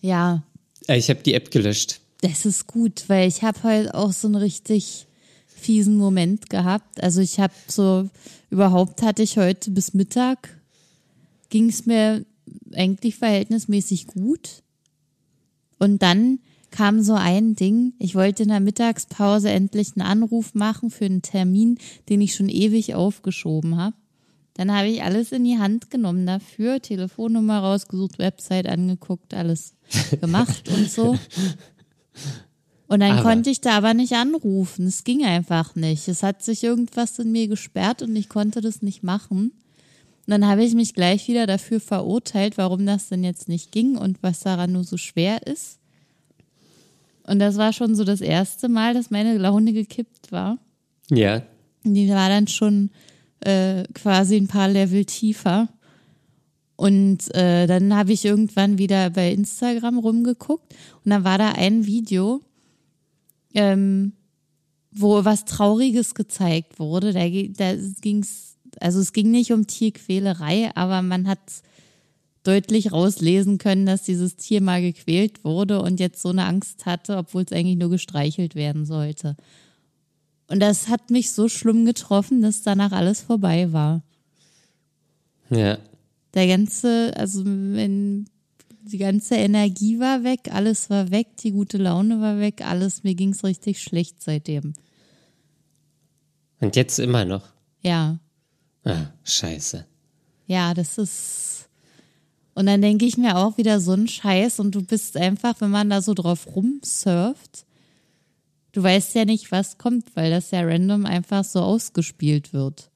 Ja, 0.00 0.42
Äh, 0.88 0.98
Ich 0.98 1.08
habe 1.10 1.20
die 1.22 1.34
App 1.34 1.50
gelöscht. 1.50 2.00
das 2.20 2.44
ist 2.46 2.66
gut, 2.66 3.04
weil 3.08 3.28
ich 3.28 3.42
habe 3.42 3.62
heute 3.62 3.94
auch 3.94 4.12
so 4.12 4.28
einen 4.28 4.36
richtig 4.36 5.06
fiesen 5.46 5.96
Moment 5.96 6.50
gehabt. 6.50 7.02
Also 7.02 7.20
ich 7.20 7.40
habe 7.40 7.54
so, 7.66 8.08
überhaupt 8.50 9.02
hatte 9.02 9.22
ich 9.22 9.36
heute 9.38 9.70
bis 9.70 9.94
Mittag, 9.94 10.56
ging 11.48 11.68
es 11.68 11.86
mir 11.86 12.24
eigentlich 12.74 13.16
verhältnismäßig 13.16 14.06
gut. 14.06 14.62
Und 15.78 16.02
dann 16.02 16.38
kam 16.70 17.02
so 17.02 17.14
ein 17.14 17.54
Ding, 17.56 17.94
ich 17.98 18.14
wollte 18.14 18.42
in 18.42 18.50
der 18.50 18.60
Mittagspause 18.60 19.50
endlich 19.50 19.92
einen 19.96 20.06
Anruf 20.06 20.54
machen 20.54 20.90
für 20.90 21.06
einen 21.06 21.22
Termin, 21.22 21.78
den 22.08 22.20
ich 22.20 22.34
schon 22.34 22.48
ewig 22.48 22.94
aufgeschoben 22.94 23.76
habe. 23.76 23.96
Dann 24.56 24.72
habe 24.72 24.88
ich 24.88 25.02
alles 25.02 25.32
in 25.32 25.44
die 25.44 25.58
Hand 25.58 25.90
genommen 25.90 26.26
dafür, 26.26 26.80
Telefonnummer 26.80 27.58
rausgesucht, 27.60 28.18
Website 28.18 28.66
angeguckt, 28.66 29.34
alles 29.34 29.74
gemacht 30.20 30.68
und 30.70 30.90
so. 30.90 31.18
Und 32.88 33.00
dann 33.00 33.12
Aber- 33.18 33.22
konnte 33.22 33.50
ich 33.50 33.60
da 33.60 33.72
aber 33.76 33.94
nicht 33.94 34.12
anrufen. 34.14 34.86
Es 34.86 35.04
ging 35.04 35.24
einfach 35.24 35.74
nicht. 35.74 36.08
Es 36.08 36.22
hat 36.22 36.42
sich 36.42 36.62
irgendwas 36.64 37.18
in 37.18 37.32
mir 37.32 37.48
gesperrt 37.48 38.00
und 38.02 38.14
ich 38.16 38.28
konnte 38.28 38.60
das 38.60 38.80
nicht 38.80 39.02
machen. 39.02 39.52
Und 40.26 40.30
dann 40.30 40.46
habe 40.46 40.64
ich 40.64 40.74
mich 40.74 40.94
gleich 40.94 41.28
wieder 41.28 41.46
dafür 41.46 41.78
verurteilt, 41.80 42.56
warum 42.58 42.86
das 42.86 43.08
denn 43.08 43.22
jetzt 43.24 43.48
nicht 43.48 43.72
ging 43.72 43.96
und 43.96 44.22
was 44.22 44.40
daran 44.40 44.72
nur 44.72 44.84
so 44.84 44.96
schwer 44.96 45.46
ist. 45.46 45.78
Und 47.24 47.40
das 47.40 47.56
war 47.56 47.72
schon 47.72 47.94
so 47.94 48.04
das 48.04 48.20
erste 48.20 48.68
Mal, 48.68 48.94
dass 48.94 49.10
meine 49.10 49.36
Laune 49.36 49.72
gekippt 49.72 50.32
war. 50.32 50.58
Ja. 51.10 51.42
Die 51.84 52.08
war 52.08 52.28
dann 52.28 52.46
schon 52.48 52.90
äh, 53.40 53.84
quasi 53.94 54.36
ein 54.36 54.48
paar 54.48 54.68
Level 54.68 55.04
tiefer. 55.04 55.68
Und 56.76 57.34
äh, 57.34 57.66
dann 57.66 57.94
habe 57.94 58.12
ich 58.12 58.24
irgendwann 58.24 58.78
wieder 58.78 59.10
bei 59.10 59.32
Instagram 59.32 59.98
rumgeguckt 59.98 60.74
und 61.04 61.10
dann 61.10 61.24
war 61.24 61.38
da 61.38 61.52
ein 61.52 61.86
Video, 61.86 62.42
ähm, 63.54 64.12
wo 64.92 65.24
was 65.24 65.46
Trauriges 65.46 66.14
gezeigt 66.14 66.78
wurde. 66.78 67.14
Da, 67.14 67.28
da 67.30 67.80
ging's, 68.02 68.56
also 68.78 69.00
es 69.00 69.14
ging 69.14 69.30
nicht 69.30 69.52
um 69.52 69.66
Tierquälerei, 69.66 70.70
aber 70.74 71.00
man 71.00 71.26
hat 71.26 71.40
deutlich 72.46 72.92
rauslesen 72.92 73.58
können, 73.58 73.86
dass 73.86 74.02
dieses 74.02 74.36
Tier 74.36 74.60
mal 74.60 74.80
gequält 74.80 75.44
wurde 75.44 75.80
und 75.80 75.98
jetzt 75.98 76.22
so 76.22 76.28
eine 76.28 76.44
Angst 76.44 76.86
hatte, 76.86 77.16
obwohl 77.16 77.42
es 77.42 77.52
eigentlich 77.52 77.78
nur 77.78 77.90
gestreichelt 77.90 78.54
werden 78.54 78.84
sollte. 78.84 79.36
Und 80.48 80.60
das 80.60 80.88
hat 80.88 81.10
mich 81.10 81.32
so 81.32 81.48
schlimm 81.48 81.84
getroffen, 81.84 82.42
dass 82.42 82.62
danach 82.62 82.92
alles 82.92 83.20
vorbei 83.20 83.72
war. 83.72 84.02
Ja. 85.50 85.78
Der 86.34 86.46
ganze, 86.46 87.12
also 87.16 87.44
wenn 87.44 88.28
die 88.82 88.98
ganze 88.98 89.34
Energie 89.36 89.98
war 89.98 90.22
weg, 90.22 90.48
alles 90.52 90.90
war 90.90 91.10
weg, 91.10 91.36
die 91.38 91.50
gute 91.50 91.78
Laune 91.78 92.20
war 92.20 92.38
weg, 92.38 92.64
alles, 92.64 93.02
mir 93.02 93.14
ging's 93.16 93.42
richtig 93.42 93.82
schlecht 93.82 94.22
seitdem. 94.22 94.74
Und 96.60 96.76
jetzt 96.76 96.98
immer 96.98 97.24
noch. 97.24 97.48
Ja, 97.82 98.18
Ah, 98.84 99.06
scheiße. 99.24 99.84
ja, 100.46 100.72
das 100.74 100.96
ist. 100.98 101.68
Und 102.54 102.66
dann 102.66 102.80
denke 102.80 103.04
ich 103.04 103.18
mir 103.18 103.36
auch 103.36 103.58
wieder 103.58 103.80
so 103.80 103.92
ein 103.94 104.06
Scheiß 104.06 104.60
und 104.60 104.74
du 104.76 104.82
bist 104.82 105.16
einfach, 105.16 105.60
wenn 105.60 105.70
man 105.70 105.90
da 105.90 106.00
so 106.00 106.14
drauf 106.14 106.46
rumsurft, 106.54 107.66
du 108.76 108.82
weißt 108.82 109.14
ja 109.14 109.24
nicht, 109.24 109.50
was 109.52 109.78
kommt, 109.78 110.14
weil 110.14 110.30
das 110.30 110.50
ja 110.50 110.60
random 110.60 111.06
einfach 111.06 111.44
so 111.44 111.60
ausgespielt 111.60 112.52
wird. 112.52 112.90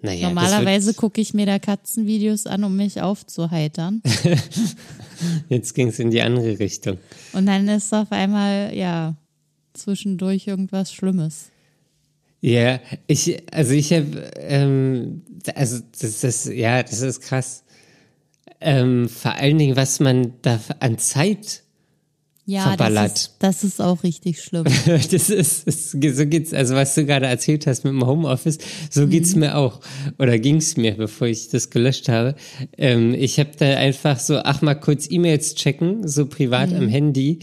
Naja, 0.00 0.28
Normalerweise 0.28 0.94
gucke 0.94 1.20
ich 1.20 1.34
mir 1.34 1.46
da 1.46 1.58
Katzenvideos 1.58 2.46
an, 2.46 2.62
um 2.62 2.76
mich 2.76 3.02
aufzuheitern. 3.02 4.00
jetzt 5.48 5.74
ging 5.74 5.88
es 5.88 5.98
in 5.98 6.12
die 6.12 6.22
andere 6.22 6.60
Richtung. 6.60 6.98
Und 7.32 7.46
dann 7.46 7.66
ist 7.66 7.92
auf 7.92 8.12
einmal, 8.12 8.72
ja, 8.72 9.16
zwischendurch 9.72 10.46
irgendwas 10.46 10.92
Schlimmes. 10.92 11.50
Ja, 12.40 12.78
ich, 13.08 13.42
also 13.52 13.72
ich 13.72 13.92
habe, 13.92 14.30
ähm, 14.36 15.22
also 15.56 15.82
das 16.00 16.22
ist, 16.22 16.46
ja, 16.46 16.84
das 16.84 17.00
ist 17.00 17.20
krass. 17.22 17.64
Ähm, 18.60 19.08
vor 19.08 19.34
allen 19.34 19.58
Dingen, 19.58 19.74
was 19.74 19.98
man 19.98 20.34
da 20.42 20.60
an 20.78 20.98
Zeit, 20.98 21.64
Ja, 22.48 22.62
Verballert. 22.62 23.10
Das, 23.10 23.20
ist, 23.20 23.34
das 23.40 23.64
ist 23.64 23.80
auch 23.82 24.02
richtig 24.02 24.42
schlimm. 24.42 24.64
das 24.86 25.28
ist, 25.28 25.66
das, 25.66 25.90
so 25.90 25.98
geht's, 25.98 26.54
also 26.54 26.76
was 26.76 26.94
du 26.94 27.04
gerade 27.04 27.26
erzählt 27.26 27.66
hast 27.66 27.84
mit 27.84 27.92
dem 27.92 28.06
Homeoffice, 28.06 28.56
so 28.88 29.06
geht's 29.06 29.36
mir 29.36 29.54
auch. 29.58 29.80
Oder 30.18 30.38
ging's 30.38 30.78
mir, 30.78 30.96
bevor 30.96 31.26
ich 31.26 31.50
das 31.50 31.68
gelöscht 31.68 32.08
habe. 32.08 32.36
Ähm, 32.78 33.12
ich 33.12 33.38
habe 33.38 33.50
da 33.58 33.66
einfach 33.76 34.18
so, 34.18 34.38
ach 34.38 34.62
mal 34.62 34.76
kurz 34.76 35.10
E-Mails 35.10 35.56
checken, 35.56 36.08
so 36.08 36.24
privat 36.24 36.72
am 36.72 36.88
Handy. 36.88 37.40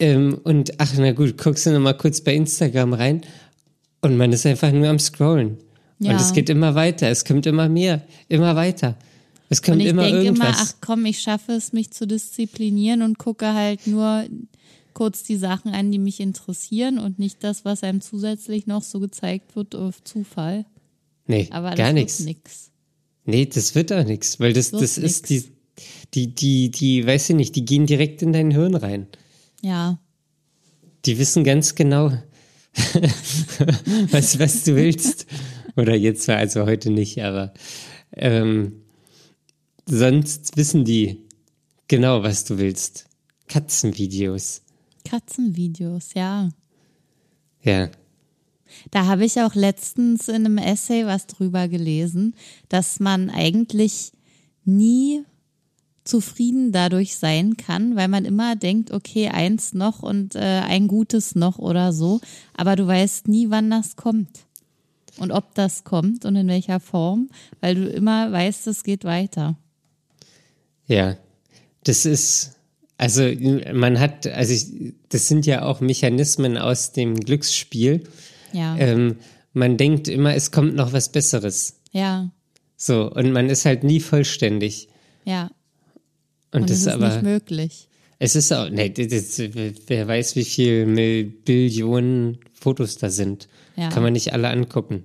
Ähm, 0.00 0.40
und 0.42 0.80
ach, 0.80 0.92
na 0.98 1.12
gut, 1.12 1.38
guckst 1.38 1.66
du 1.66 1.70
noch 1.70 1.78
mal 1.78 1.96
kurz 1.96 2.20
bei 2.20 2.34
Instagram 2.34 2.92
rein. 2.92 3.20
Und 4.00 4.16
man 4.16 4.32
ist 4.32 4.44
einfach 4.46 4.72
nur 4.72 4.88
am 4.88 4.98
Scrollen. 4.98 5.58
Ja. 6.00 6.10
Und 6.10 6.20
es 6.20 6.32
geht 6.32 6.50
immer 6.50 6.74
weiter, 6.74 7.08
es 7.08 7.24
kommt 7.24 7.46
immer 7.46 7.68
mehr, 7.68 8.02
immer 8.28 8.56
weiter. 8.56 8.96
Es 9.54 9.62
kommt 9.62 9.76
Und 9.76 9.80
ich 9.82 9.86
immer 9.88 10.02
denke 10.02 10.18
immer, 10.26 10.26
irgendwas. 10.46 10.56
ach 10.58 10.74
komm, 10.80 11.06
ich 11.06 11.20
schaffe 11.20 11.52
es, 11.52 11.72
mich 11.72 11.92
zu 11.92 12.06
disziplinieren 12.08 13.02
und 13.02 13.18
gucke 13.18 13.54
halt 13.54 13.86
nur 13.86 14.24
kurz 14.94 15.22
die 15.22 15.36
Sachen 15.36 15.72
an, 15.72 15.92
die 15.92 15.98
mich 16.00 16.18
interessieren 16.18 16.98
und 16.98 17.18
nicht 17.20 17.44
das, 17.44 17.64
was 17.64 17.84
einem 17.84 18.00
zusätzlich 18.00 18.66
noch 18.66 18.82
so 18.82 18.98
gezeigt 18.98 19.54
wird 19.54 19.74
auf 19.76 20.02
Zufall. 20.02 20.66
nee, 21.28 21.46
Aber 21.52 21.70
das 21.70 21.78
gar 21.78 21.92
nichts. 21.92 22.24
Nee, 23.24 23.46
das 23.46 23.74
wird 23.76 23.92
auch 23.92 24.04
nichts, 24.04 24.40
weil 24.40 24.52
das, 24.52 24.72
Wird 24.72 24.82
das 24.82 24.98
ist 24.98 25.30
die, 25.30 25.36
nix. 25.36 25.50
die, 26.14 26.34
die, 26.34 26.70
die, 26.72 27.06
weiß 27.06 27.30
ich 27.30 27.36
nicht, 27.36 27.54
die 27.56 27.64
gehen 27.64 27.86
direkt 27.86 28.22
in 28.22 28.32
dein 28.32 28.50
Hirn 28.50 28.74
rein. 28.74 29.06
Ja, 29.62 29.98
Die 31.06 31.18
wissen 31.18 31.44
ganz 31.44 31.74
genau, 31.76 32.12
was, 34.10 34.38
was 34.38 34.64
du 34.64 34.74
willst. 34.76 35.26
Oder 35.76 35.94
jetzt 35.94 36.22
zwar 36.24 36.36
also 36.36 36.66
heute 36.66 36.90
nicht, 36.90 37.22
aber 37.22 37.52
ähm, 38.12 38.83
sonst 39.86 40.56
wissen 40.56 40.84
die 40.84 41.20
genau, 41.88 42.22
was 42.22 42.44
du 42.44 42.58
willst. 42.58 43.06
Katzenvideos. 43.48 44.62
Katzenvideos, 45.04 46.14
ja. 46.14 46.50
Ja. 47.62 47.90
Da 48.90 49.06
habe 49.06 49.24
ich 49.24 49.40
auch 49.40 49.54
letztens 49.54 50.28
in 50.28 50.46
einem 50.46 50.58
Essay 50.58 51.06
was 51.06 51.26
drüber 51.26 51.68
gelesen, 51.68 52.34
dass 52.68 53.00
man 53.00 53.30
eigentlich 53.30 54.12
nie 54.64 55.22
zufrieden 56.04 56.72
dadurch 56.72 57.16
sein 57.16 57.56
kann, 57.56 57.96
weil 57.96 58.08
man 58.08 58.24
immer 58.24 58.56
denkt, 58.56 58.90
okay, 58.90 59.28
eins 59.28 59.72
noch 59.72 60.02
und 60.02 60.34
äh, 60.34 60.40
ein 60.66 60.86
gutes 60.86 61.34
noch 61.34 61.58
oder 61.58 61.92
so, 61.92 62.20
aber 62.54 62.76
du 62.76 62.86
weißt 62.86 63.28
nie, 63.28 63.48
wann 63.48 63.70
das 63.70 63.96
kommt 63.96 64.44
und 65.18 65.30
ob 65.30 65.54
das 65.54 65.84
kommt 65.84 66.24
und 66.24 66.36
in 66.36 66.48
welcher 66.48 66.80
Form, 66.80 67.30
weil 67.60 67.74
du 67.74 67.88
immer 67.88 68.30
weißt, 68.30 68.66
es 68.66 68.84
geht 68.84 69.04
weiter. 69.04 69.56
Ja, 70.86 71.16
das 71.84 72.04
ist, 72.06 72.52
also 72.98 73.22
man 73.72 73.98
hat, 74.00 74.26
also 74.26 74.52
ich, 74.52 74.94
das 75.08 75.28
sind 75.28 75.46
ja 75.46 75.62
auch 75.64 75.80
Mechanismen 75.80 76.56
aus 76.58 76.92
dem 76.92 77.18
Glücksspiel. 77.18 78.04
Ja, 78.52 78.76
Ähm, 78.76 79.16
man 79.52 79.76
denkt 79.76 80.08
immer, 80.08 80.34
es 80.34 80.50
kommt 80.50 80.74
noch 80.74 80.92
was 80.92 81.10
Besseres. 81.10 81.76
ja, 81.92 82.30
So, 82.76 83.10
und 83.10 83.32
man 83.32 83.48
ist 83.50 83.64
halt 83.64 83.84
nie 83.84 84.00
vollständig. 84.00 84.88
ja. 85.24 85.50
Und, 86.52 86.62
Und 86.62 86.70
das 86.70 86.78
ist 86.78 86.86
aber, 86.88 87.08
nicht 87.08 87.22
möglich. 87.24 87.88
es 88.20 88.36
ist 88.36 88.52
auch, 88.52 88.68
nee, 88.70 88.88
das, 88.88 89.40
wer 89.88 90.06
weiß, 90.06 90.36
wie 90.36 90.44
viel 90.44 90.86
Mil- 90.86 91.24
Billionen 91.24 92.38
Fotos 92.52 92.96
da 92.96 93.10
sind. 93.10 93.48
Ja. 93.76 93.88
Kann 93.88 94.04
man 94.04 94.12
nicht 94.12 94.32
alle 94.32 94.48
angucken. 94.50 95.02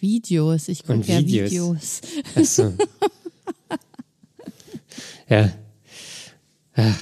Videos, 0.00 0.68
ich 0.68 0.84
gucke 0.84 1.00
ja 1.06 1.18
Videos. 1.18 1.50
Videos. 1.50 2.00
Ach 2.34 2.44
so. 2.44 2.72
Ja. 5.28 5.52
Ja. 6.76 6.94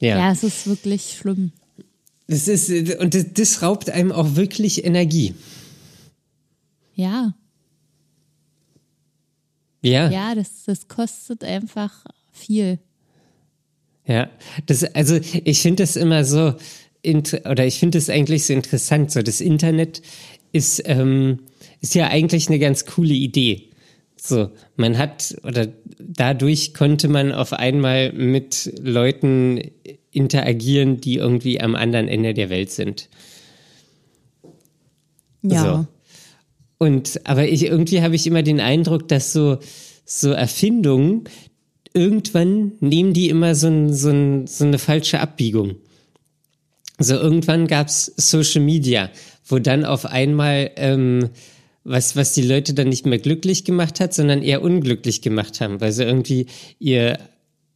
Ja, 0.00 0.32
es 0.32 0.42
ist 0.42 0.66
wirklich 0.66 1.16
schlimm. 1.18 1.52
Das 2.26 2.48
ist, 2.48 2.70
und 2.98 3.14
das, 3.14 3.26
das 3.34 3.62
raubt 3.62 3.90
einem 3.90 4.10
auch 4.10 4.36
wirklich 4.36 4.84
Energie. 4.84 5.34
Ja. 6.94 7.34
Ja. 9.82 10.10
Ja, 10.10 10.34
das, 10.34 10.64
das 10.64 10.88
kostet 10.88 11.44
einfach 11.44 12.04
viel. 12.32 12.78
Ja, 14.06 14.30
das, 14.66 14.82
also 14.82 15.16
ich 15.44 15.60
finde 15.60 15.82
das 15.82 15.96
immer 15.96 16.24
so, 16.24 16.54
oder 17.04 17.66
ich 17.66 17.78
finde 17.78 17.98
es 17.98 18.08
eigentlich 18.08 18.46
so 18.46 18.52
interessant. 18.52 19.10
So, 19.10 19.22
das 19.22 19.40
Internet 19.40 20.02
ist, 20.52 20.82
ähm, 20.86 21.40
ist 21.80 21.94
ja 21.94 22.08
eigentlich 22.08 22.48
eine 22.48 22.58
ganz 22.58 22.86
coole 22.86 23.14
Idee. 23.14 23.71
So, 24.24 24.52
man 24.76 24.98
hat, 24.98 25.34
oder 25.42 25.66
dadurch 25.98 26.74
konnte 26.74 27.08
man 27.08 27.32
auf 27.32 27.52
einmal 27.52 28.12
mit 28.12 28.72
Leuten 28.80 29.60
interagieren, 30.12 31.00
die 31.00 31.16
irgendwie 31.16 31.60
am 31.60 31.74
anderen 31.74 32.06
Ende 32.06 32.32
der 32.32 32.48
Welt 32.48 32.70
sind. 32.70 33.08
Ja. 35.42 35.64
So. 35.64 35.86
Und, 36.78 37.20
aber 37.24 37.48
ich, 37.48 37.64
irgendwie 37.64 38.00
habe 38.00 38.14
ich 38.14 38.24
immer 38.28 38.44
den 38.44 38.60
Eindruck, 38.60 39.08
dass 39.08 39.32
so, 39.32 39.58
so 40.04 40.30
Erfindungen, 40.30 41.24
irgendwann 41.92 42.74
nehmen 42.78 43.14
die 43.14 43.28
immer 43.28 43.56
so, 43.56 43.66
ein, 43.66 43.92
so, 43.92 44.10
ein, 44.10 44.46
so 44.46 44.64
eine 44.64 44.78
falsche 44.78 45.18
Abbiegung. 45.18 45.74
So 46.96 47.14
irgendwann 47.14 47.66
gab's 47.66 48.12
Social 48.16 48.62
Media, 48.62 49.10
wo 49.46 49.58
dann 49.58 49.84
auf 49.84 50.06
einmal 50.06 50.70
ähm, 50.76 51.30
was, 51.84 52.14
was 52.16 52.32
die 52.34 52.42
Leute 52.42 52.74
dann 52.74 52.88
nicht 52.88 53.06
mehr 53.06 53.18
glücklich 53.18 53.64
gemacht 53.64 54.00
hat, 54.00 54.14
sondern 54.14 54.42
eher 54.42 54.62
unglücklich 54.62 55.20
gemacht 55.22 55.60
haben, 55.60 55.80
weil 55.80 55.92
sie 55.92 56.04
irgendwie 56.04 56.46
ihr 56.78 57.18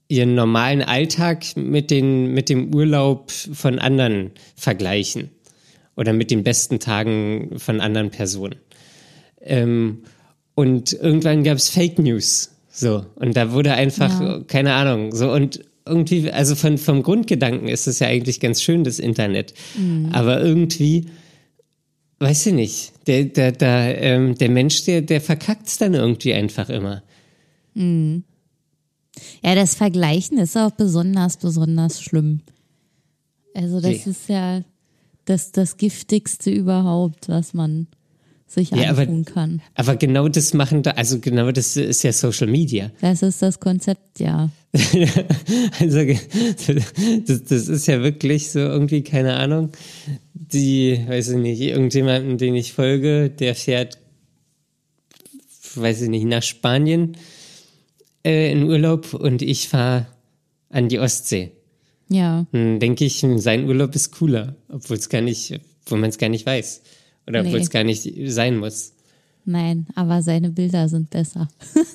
ihren 0.09 0.37
normalen 0.37 0.83
Alltag 0.83 1.45
mit 1.57 1.91
den 1.91 2.33
mit 2.33 2.49
dem 2.49 2.73
Urlaub 2.73 3.33
von 3.33 3.81
anderen 3.81 4.31
vergleichen 4.55 5.31
oder 5.97 6.13
mit 6.13 6.31
den 6.31 6.45
besten 6.45 6.79
Tagen 6.79 7.59
von 7.59 7.81
anderen 7.81 8.11
Personen. 8.11 8.55
Ähm, 9.41 10.03
und 10.55 10.93
irgendwann 10.93 11.43
gab's 11.43 11.69
Fake 11.69 11.99
News, 11.99 12.51
so 12.71 13.05
und 13.17 13.37
da 13.37 13.53
wurde 13.53 13.73
einfach 13.75 14.21
Ja. 14.21 14.41
keine 14.47 14.75
Ahnung 14.75 15.13
so 15.13 15.33
und 15.33 15.61
irgendwie 15.85 16.31
also 16.31 16.55
von 16.55 16.79
vom 16.79 17.03
Grundgedanken 17.03 17.67
ist 17.69 17.87
es 17.89 17.99
ja 17.99 18.07
eigentlich 18.07 18.39
ganz 18.39 18.63
schön 18.63 18.85
das 18.85 19.01
Internet, 19.01 19.55
aber 20.13 20.41
irgendwie 20.41 21.07
weiß 22.19 22.47
ich 22.47 22.53
nicht, 22.55 22.93
der, 23.07 23.25
der, 23.25 23.53
der, 23.53 24.03
ähm, 24.03 24.35
der 24.37 24.49
Mensch, 24.49 24.85
der, 24.85 25.03
der 25.03 25.21
verkackt's 25.21 25.79
dann 25.79 25.95
irgendwie 25.95 26.33
einfach 26.33 26.69
immer. 26.69 27.03
Ja, 27.75 29.55
das 29.55 29.75
Vergleichen 29.75 30.39
ist 30.39 30.57
auch 30.57 30.71
besonders, 30.71 31.37
besonders 31.37 32.01
schlimm. 32.01 32.41
Also 33.55 33.81
das 33.81 34.01
Okay. 34.01 34.11
ist 34.11 34.29
ja 34.29 34.63
das, 35.25 35.53
das 35.53 35.77
Giftigste 35.77 36.51
überhaupt, 36.51 37.29
was 37.29 37.53
man 37.55 37.87
sich 38.47 38.71
Ja, 38.71 38.91
aber- 38.91 39.03
antun 39.03 39.25
kann. 39.25 39.63
Aber 39.75 39.97
genau 39.97 40.29
das 40.29 40.55
machen 40.55 40.83
da, 40.83 40.93
also 40.93 41.19
genau 41.19 41.51
das 41.53 41.77
ist 41.77 42.03
ja 42.03 42.13
Social 42.13 42.47
Media. 42.47 42.91
Das 43.01 43.23
ist 43.23 43.43
das 43.43 43.59
Konzept, 43.61 44.21
ja. 44.21 44.51
Also 45.81 46.01
das, 47.27 47.45
das 47.45 47.69
ist 47.69 47.87
ja 47.87 48.03
wirklich 48.03 48.51
so 48.51 48.59
irgendwie, 48.61 49.03
keine 49.03 49.35
Ahnung, 49.37 49.71
die, 50.35 51.01
weiß 51.09 51.31
ich 51.31 51.37
nicht, 51.39 51.61
irgendjemanden, 51.61 52.39
den 52.39 52.55
ich 52.55 52.73
folge, 52.73 53.31
der 53.31 53.55
fährt, 53.55 53.99
weiß 55.75 56.03
ich 56.03 56.09
nicht, 56.09 56.25
nach 56.27 56.43
Spanien 56.43 57.17
äh, 58.25 58.51
in 58.53 58.65
Urlaub 58.65 59.13
und 59.15 59.43
ich 59.43 59.69
fahre 59.69 60.07
an 60.71 60.89
die 60.89 60.99
Ostsee. 60.99 61.53
Ja, 62.09 62.47
Dann 62.53 62.79
denke 62.79 63.05
ich, 63.05 63.25
sein 63.39 63.67
Urlaub 63.67 63.95
ist 63.97 64.13
cooler, 64.13 64.55
obwohl 64.69 64.97
es 64.97 65.09
gar 65.09 65.21
nicht, 65.23 65.59
wo 65.87 65.97
man 65.97 66.11
es 66.11 66.19
gar 66.19 66.29
nicht 66.29 66.47
weiß. 66.47 66.83
Oder 67.29 67.43
Nee. 67.43 67.49
obwohl 67.49 67.61
es 67.61 67.71
gar 67.71 67.85
nicht 67.85 68.09
sein 68.33 68.57
muss. 68.59 68.93
nein, 69.45 69.87
aber 69.95 70.23
seine 70.23 70.51
Bilder 70.51 70.89
sind 70.89 71.11
besser. 71.11 71.49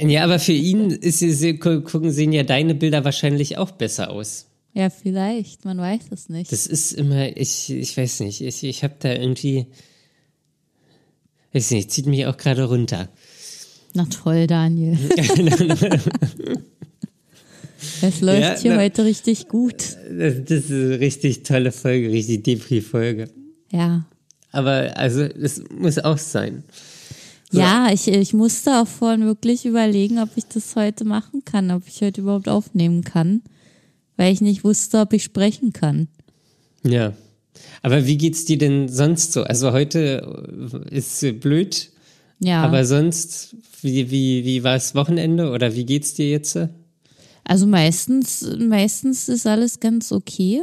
Ja, 0.00 0.22
aber 0.24 0.38
für 0.38 0.52
ihn 0.52 0.90
ist, 0.90 1.20
gucken, 1.60 2.12
sehen 2.12 2.32
ja 2.32 2.44
deine 2.44 2.74
Bilder 2.76 3.04
wahrscheinlich 3.04 3.58
auch 3.58 3.72
besser 3.72 4.10
aus. 4.10 4.46
Ja, 4.74 4.90
vielleicht, 4.90 5.64
man 5.64 5.78
weiß 5.78 6.02
es 6.12 6.28
nicht. 6.28 6.52
Das 6.52 6.68
ist 6.68 6.92
immer, 6.92 7.36
ich, 7.36 7.68
ich 7.70 7.96
weiß 7.96 8.20
nicht, 8.20 8.40
ich, 8.40 8.62
ich 8.62 8.84
habe 8.84 8.94
da 9.00 9.12
irgendwie, 9.12 9.66
weiß 11.52 11.72
nicht, 11.72 11.90
zieht 11.90 12.06
mich 12.06 12.26
auch 12.26 12.36
gerade 12.36 12.64
runter. 12.64 13.08
Na 13.94 14.04
toll, 14.06 14.46
Daniel. 14.46 14.96
Es 18.02 18.20
läuft 18.20 18.40
Ja, 18.40 18.58
hier 18.58 18.74
na- 18.74 18.82
heute 18.82 19.04
richtig 19.04 19.48
gut. 19.48 19.74
Das, 20.10 20.34
das 20.44 20.64
ist 20.64 20.70
eine 20.70 21.00
richtig 21.00 21.42
tolle 21.44 21.72
Folge, 21.72 22.10
richtig 22.10 22.42
Depri-Folge. 22.44 23.28
Ja. 23.70 24.04
Aber 24.52 24.96
also, 24.96 25.22
es 25.22 25.62
muss 25.70 25.98
auch 25.98 26.18
sein. 26.18 26.64
Ja, 27.50 27.90
ich, 27.92 28.08
ich 28.08 28.34
musste 28.34 28.80
auch 28.80 28.86
vorhin 28.86 29.24
wirklich 29.24 29.64
überlegen, 29.64 30.18
ob 30.18 30.30
ich 30.36 30.46
das 30.46 30.76
heute 30.76 31.04
machen 31.04 31.44
kann, 31.44 31.70
ob 31.70 31.82
ich 31.86 32.02
heute 32.02 32.20
überhaupt 32.20 32.48
aufnehmen 32.48 33.04
kann, 33.04 33.42
weil 34.16 34.32
ich 34.32 34.40
nicht 34.40 34.64
wusste, 34.64 35.00
ob 35.00 35.12
ich 35.14 35.24
sprechen 35.24 35.72
kann. 35.72 36.08
Ja. 36.84 37.14
Aber 37.82 38.06
wie 38.06 38.18
geht's 38.18 38.44
dir 38.44 38.58
denn 38.58 38.88
sonst 38.88 39.32
so? 39.32 39.42
Also 39.44 39.72
heute 39.72 40.84
ist 40.90 41.24
blöd, 41.40 41.90
Ja. 42.38 42.62
aber 42.62 42.84
sonst, 42.84 43.56
wie, 43.82 44.10
wie, 44.10 44.44
wie 44.44 44.62
war 44.62 44.74
das 44.74 44.94
Wochenende 44.94 45.50
oder 45.50 45.74
wie 45.74 45.86
geht's 45.86 46.14
dir 46.14 46.28
jetzt? 46.28 46.58
Also 47.44 47.66
meistens, 47.66 48.46
meistens 48.58 49.28
ist 49.28 49.46
alles 49.46 49.80
ganz 49.80 50.12
okay. 50.12 50.62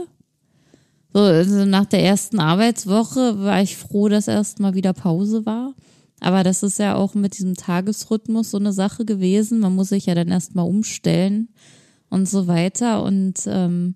So, 1.16 1.22
also 1.22 1.64
nach 1.64 1.86
der 1.86 2.04
ersten 2.04 2.42
Arbeitswoche 2.42 3.40
war 3.40 3.62
ich 3.62 3.78
froh, 3.78 4.10
dass 4.10 4.28
erstmal 4.28 4.74
wieder 4.74 4.92
Pause 4.92 5.46
war. 5.46 5.74
Aber 6.20 6.44
das 6.44 6.62
ist 6.62 6.78
ja 6.78 6.96
auch 6.96 7.14
mit 7.14 7.38
diesem 7.38 7.54
Tagesrhythmus 7.56 8.52
so 8.52 8.58
eine 8.58 8.74
Sache 8.74 9.06
gewesen. 9.06 9.60
Man 9.60 9.76
muss 9.76 9.88
sich 9.88 10.08
ja 10.08 10.14
dann 10.14 10.28
erstmal 10.28 10.68
umstellen 10.68 11.48
und 12.10 12.28
so 12.28 12.48
weiter. 12.48 13.02
Und 13.02 13.36
ähm, 13.46 13.96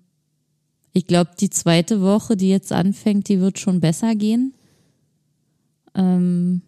ich 0.94 1.06
glaube, 1.06 1.32
die 1.38 1.50
zweite 1.50 2.00
Woche, 2.00 2.38
die 2.38 2.48
jetzt 2.48 2.72
anfängt, 2.72 3.28
die 3.28 3.40
wird 3.40 3.58
schon 3.58 3.80
besser 3.80 4.14
gehen. 4.14 4.54
Ähm, 5.94 6.62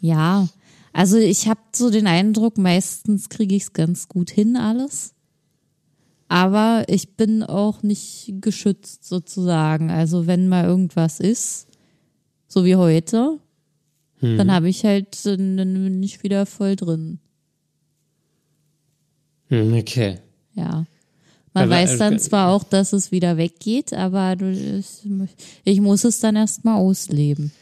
ja, 0.00 0.48
also 0.94 1.18
ich 1.18 1.48
habe 1.48 1.60
so 1.74 1.90
den 1.90 2.06
Eindruck, 2.06 2.56
meistens 2.56 3.28
kriege 3.28 3.54
ich 3.54 3.64
es 3.64 3.72
ganz 3.74 4.08
gut 4.08 4.30
hin 4.30 4.56
alles. 4.56 5.12
Aber 6.32 6.84
ich 6.88 7.14
bin 7.14 7.42
auch 7.42 7.82
nicht 7.82 8.32
geschützt 8.40 9.04
sozusagen. 9.04 9.90
Also 9.90 10.26
wenn 10.26 10.48
mal 10.48 10.64
irgendwas 10.64 11.20
ist, 11.20 11.66
so 12.48 12.64
wie 12.64 12.76
heute, 12.76 13.38
dann 14.22 14.50
habe 14.50 14.70
ich 14.70 14.82
halt, 14.86 15.26
äh, 15.26 15.36
dann 15.36 15.56
bin 15.56 16.02
ich 16.02 16.22
wieder 16.22 16.46
voll 16.46 16.74
drin. 16.74 17.18
Hm, 19.48 19.74
okay. 19.74 20.20
Ja. 20.54 20.86
Man 21.52 21.64
Aber, 21.64 21.70
weiß 21.70 21.98
dann 21.98 22.14
äh, 22.14 22.18
zwar 22.18 22.50
auch, 22.50 22.64
dass 22.64 22.94
es 22.94 23.12
wieder 23.12 23.36
weggeht, 23.36 23.92
aber 23.92 24.34
ich 25.64 25.80
muss 25.82 26.04
es 26.04 26.20
dann 26.20 26.36
erstmal 26.36 26.78
ausleben. 26.78 27.52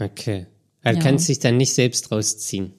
Okay. 0.00 0.46
Also 0.82 0.98
Ja. 0.98 1.04
kannst 1.04 1.28
dich 1.28 1.40
dann 1.40 1.58
nicht 1.58 1.74
selbst 1.74 2.10
rausziehen. 2.10 2.72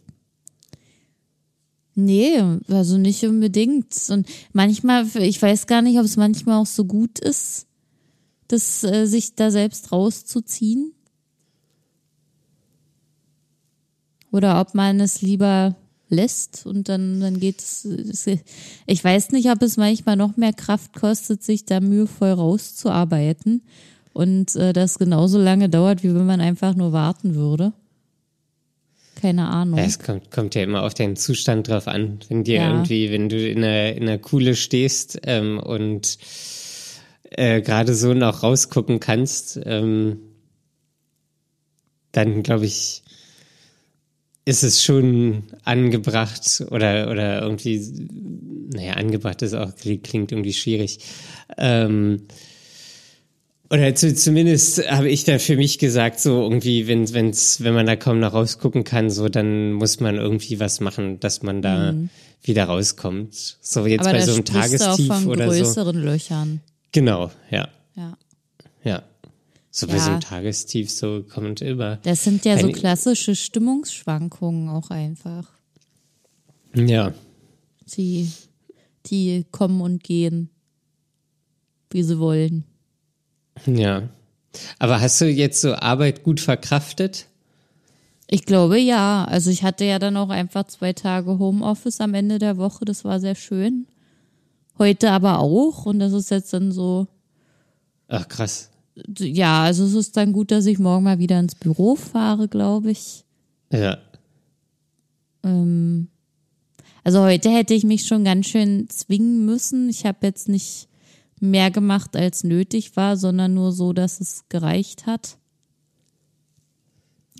Nee, 1.95 2.41
also 2.69 2.97
nicht 2.97 3.23
unbedingt. 3.23 3.93
Und 4.09 4.27
manchmal, 4.51 5.05
ich 5.19 5.41
weiß 5.41 5.67
gar 5.67 5.81
nicht, 5.81 5.99
ob 5.99 6.05
es 6.05 6.17
manchmal 6.17 6.57
auch 6.59 6.65
so 6.65 6.85
gut 6.85 7.19
ist, 7.19 7.67
das, 8.47 8.83
äh, 8.83 9.05
sich 9.05 9.35
da 9.35 9.51
selbst 9.51 9.91
rauszuziehen. 9.91 10.93
Oder 14.31 14.59
ob 14.59 14.73
man 14.73 14.99
es 14.99 15.21
lieber 15.21 15.75
lässt 16.09 16.65
und 16.65 16.89
dann, 16.89 17.19
dann 17.19 17.39
geht 17.39 17.59
es. 17.59 17.87
Ich 18.87 19.03
weiß 19.03 19.31
nicht, 19.31 19.49
ob 19.49 19.61
es 19.61 19.77
manchmal 19.77 20.15
noch 20.15 20.37
mehr 20.37 20.53
Kraft 20.53 20.93
kostet, 20.93 21.43
sich 21.43 21.65
da 21.65 21.79
mühevoll 21.79 22.31
rauszuarbeiten 22.31 23.61
und 24.13 24.55
äh, 24.55 24.73
das 24.73 24.97
genauso 24.97 25.39
lange 25.39 25.69
dauert, 25.69 26.03
wie 26.03 26.13
wenn 26.13 26.25
man 26.25 26.41
einfach 26.41 26.75
nur 26.75 26.91
warten 26.93 27.35
würde. 27.35 27.73
Keine 29.23 29.47
Ahnung. 29.47 29.79
Ja, 29.79 29.85
es 29.85 29.99
kommt, 29.99 30.31
kommt 30.31 30.53
ja 30.53 30.63
immer 30.63 30.83
auf 30.83 30.95
deinen 30.95 31.15
Zustand 31.15 31.69
drauf 31.69 31.87
an. 31.87 32.19
Wenn 32.27 32.43
dir 32.43 32.57
Ja. 32.57 32.69
irgendwie, 32.69 33.09
wenn 33.09 33.29
du 33.29 33.37
in 33.37 33.59
einer, 33.59 33.93
in 33.95 34.03
einer 34.03 34.17
Kuhle 34.17 34.53
stehst 34.53 35.17
ähm, 35.23 35.59
und 35.59 36.17
äh, 37.29 37.61
gerade 37.61 37.95
so 37.95 38.13
noch 38.13 38.43
rausgucken 38.43 38.99
kannst, 38.99 39.61
ähm, 39.63 40.19
dann 42.11 42.43
glaube 42.43 42.65
ich, 42.65 43.03
ist 44.43 44.63
es 44.65 44.83
schon 44.83 45.43
angebracht 45.63 46.65
oder, 46.69 47.09
oder 47.09 47.43
irgendwie, 47.43 47.81
naja, 48.73 48.95
angebracht 48.95 49.41
ist 49.41 49.53
auch, 49.53 49.73
klingt 49.77 50.33
irgendwie 50.33 50.51
schwierig. 50.51 50.99
Ähm, 51.57 52.23
Oder 53.73 53.95
zu, 53.95 54.13
zumindest 54.13 54.87
habe 54.87 55.09
ich 55.09 55.23
da 55.23 55.39
für 55.39 55.57
mich 55.57 55.79
gesagt, 55.79 56.19
so 56.19 56.43
irgendwie, 56.43 56.85
wenn, 56.85 57.11
wenn's, 57.11 57.63
wenn 57.63 57.73
man 57.73 57.87
da 57.87 57.95
kaum 57.95 58.19
noch 58.19 58.33
rausgucken 58.33 58.83
kann, 58.83 59.09
so, 59.09 59.29
dann 59.29 59.73
muss 59.73 59.99
man 59.99 60.17
irgendwie 60.17 60.59
was 60.59 60.79
machen, 60.79 61.19
dass 61.19 61.41
man 61.41 61.63
da 61.63 61.91
mhm. 61.91 62.11
wieder 62.43 62.65
rauskommt. 62.65 63.57
So 63.61 63.87
jetzt 63.87 64.01
Aber 64.01 64.11
bei 64.11 64.21
so 64.21 64.33
einem 64.33 64.45
Tagestief 64.45 65.09
auch 65.09 65.21
von 65.21 65.31
oder 65.31 65.47
größeren 65.47 65.95
so. 65.95 66.01
Löchern. 66.01 66.61
Genau, 66.91 67.31
ja. 67.49 67.67
Ja. 67.95 68.15
Ja. 68.83 69.01
So 69.71 69.87
bei 69.87 69.95
Ja. 69.95 69.99
so 70.01 70.11
einem 70.11 70.21
Tagestief 70.21 70.91
so 70.91 71.23
kommt 71.27 71.61
über. 71.61 71.97
Das 72.03 72.23
sind 72.23 72.45
ja 72.45 72.59
so 72.59 72.67
klassische 72.69 73.35
Stimmungsschwankungen 73.35 74.69
auch 74.69 74.91
einfach. 74.91 75.49
Ja. 76.75 77.11
Die, 77.97 78.31
die 79.07 79.47
kommen 79.49 79.81
und 79.81 80.03
gehen, 80.03 80.51
wie 81.89 82.03
sie 82.03 82.19
wollen. 82.19 82.65
Ja. 83.65 84.09
Aber 84.79 85.01
hast 85.01 85.19
du 85.21 85.25
jetzt 85.29 85.61
so 85.61 85.73
Arbeit 85.75 86.23
gut 86.23 86.39
verkraftet? 86.39 87.27
Ich 88.27 88.45
glaube 88.45 88.79
ja. 88.79 89.25
Also 89.25 89.49
ich 89.49 89.63
hatte 89.63 89.85
ja 89.85 89.99
dann 89.99 90.17
auch 90.17 90.29
einfach 90.29 90.65
zwei 90.65 90.93
Tage 90.93 91.39
Homeoffice 91.39 92.01
am 92.01 92.13
Ende 92.13 92.39
der 92.39 92.57
Woche. 92.57 92.85
Das 92.85 93.03
war 93.03 93.19
sehr 93.19 93.35
schön. 93.35 93.87
Heute 94.77 95.11
aber 95.11 95.39
auch. 95.39 95.85
Und 95.85 95.99
das 95.99 96.13
ist 96.13 96.31
jetzt 96.31 96.53
dann 96.53 96.71
so, 96.71 97.07
Ach, 98.07 98.27
krass. 98.27 98.69
ja, 99.19 99.63
also 99.63 99.85
es 99.85 99.93
ist 99.93 100.17
dann 100.17 100.33
gut, 100.33 100.51
dass 100.51 100.65
ich 100.65 100.79
morgen 100.79 101.03
mal 101.03 101.19
wieder 101.19 101.39
ins 101.39 101.55
Büro 101.55 101.95
fahre, 101.95 102.47
glaube 102.47 102.91
ich. 102.91 103.23
Ja. 103.71 103.97
Ähm, 105.43 106.07
also 107.03 107.21
heute 107.21 107.49
hätte 107.49 107.73
ich 107.73 107.83
mich 107.83 108.05
schon 108.05 108.23
ganz 108.23 108.47
schön 108.47 108.87
zwingen 108.89 109.45
müssen. 109.45 109.89
Ich 109.89 110.05
habe 110.05 110.19
jetzt 110.21 110.47
nicht 110.47 110.87
mehr 111.43 111.71
gemacht, 111.71 112.15
als 112.15 112.43
nötig 112.43 112.95
war, 112.95 113.17
sondern 113.17 113.53
nur 113.53 113.73
so, 113.73 113.93
dass 113.93 114.21
es 114.21 114.45
gereicht 114.49 115.05
hat. 115.05 115.37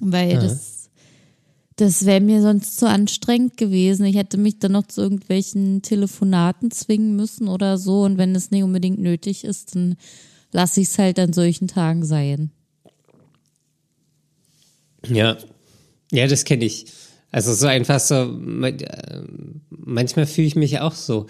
Weil 0.02 0.36
das, 0.36 0.89
das 1.78 2.06
wäre 2.06 2.20
mir 2.20 2.42
sonst 2.42 2.78
zu 2.78 2.88
anstrengend 2.88 3.56
gewesen. 3.56 4.06
Ich 4.06 4.18
hätte 4.18 4.38
mich 4.38 4.60
dann 4.60 4.74
noch 4.74 4.88
zu 4.88 5.02
irgendwelchen 5.02 5.82
Telefonaten 5.82 6.70
zwingen 6.72 7.16
müssen 7.16 7.48
oder 7.48 7.78
so. 7.78 8.04
Und 8.04 8.18
wenn 8.18 8.36
es 8.36 8.52
nicht 8.52 8.63
unbedingt 8.63 9.00
nötig 9.00 9.46
ist, 9.46 9.76
dann 9.76 9.96
lasse 10.52 10.82
ich 10.82 10.89
es 10.89 11.00
halt 11.00 11.18
an 11.20 11.32
solchen 11.32 11.70
Tagen 11.70 12.04
sein. 12.04 12.52
Ja. 15.08 15.38
Ja, 16.12 16.28
das 16.28 16.44
kenne 16.44 16.66
ich. 16.66 16.88
Also 17.32 17.54
so 17.54 17.68
einfach 17.68 18.00
so, 18.00 18.16
äh, 18.16 19.24
manchmal 19.70 20.28
fühle 20.28 20.48
ich 20.48 20.56
mich 20.56 20.80
auch 20.82 20.94
so. 20.94 21.28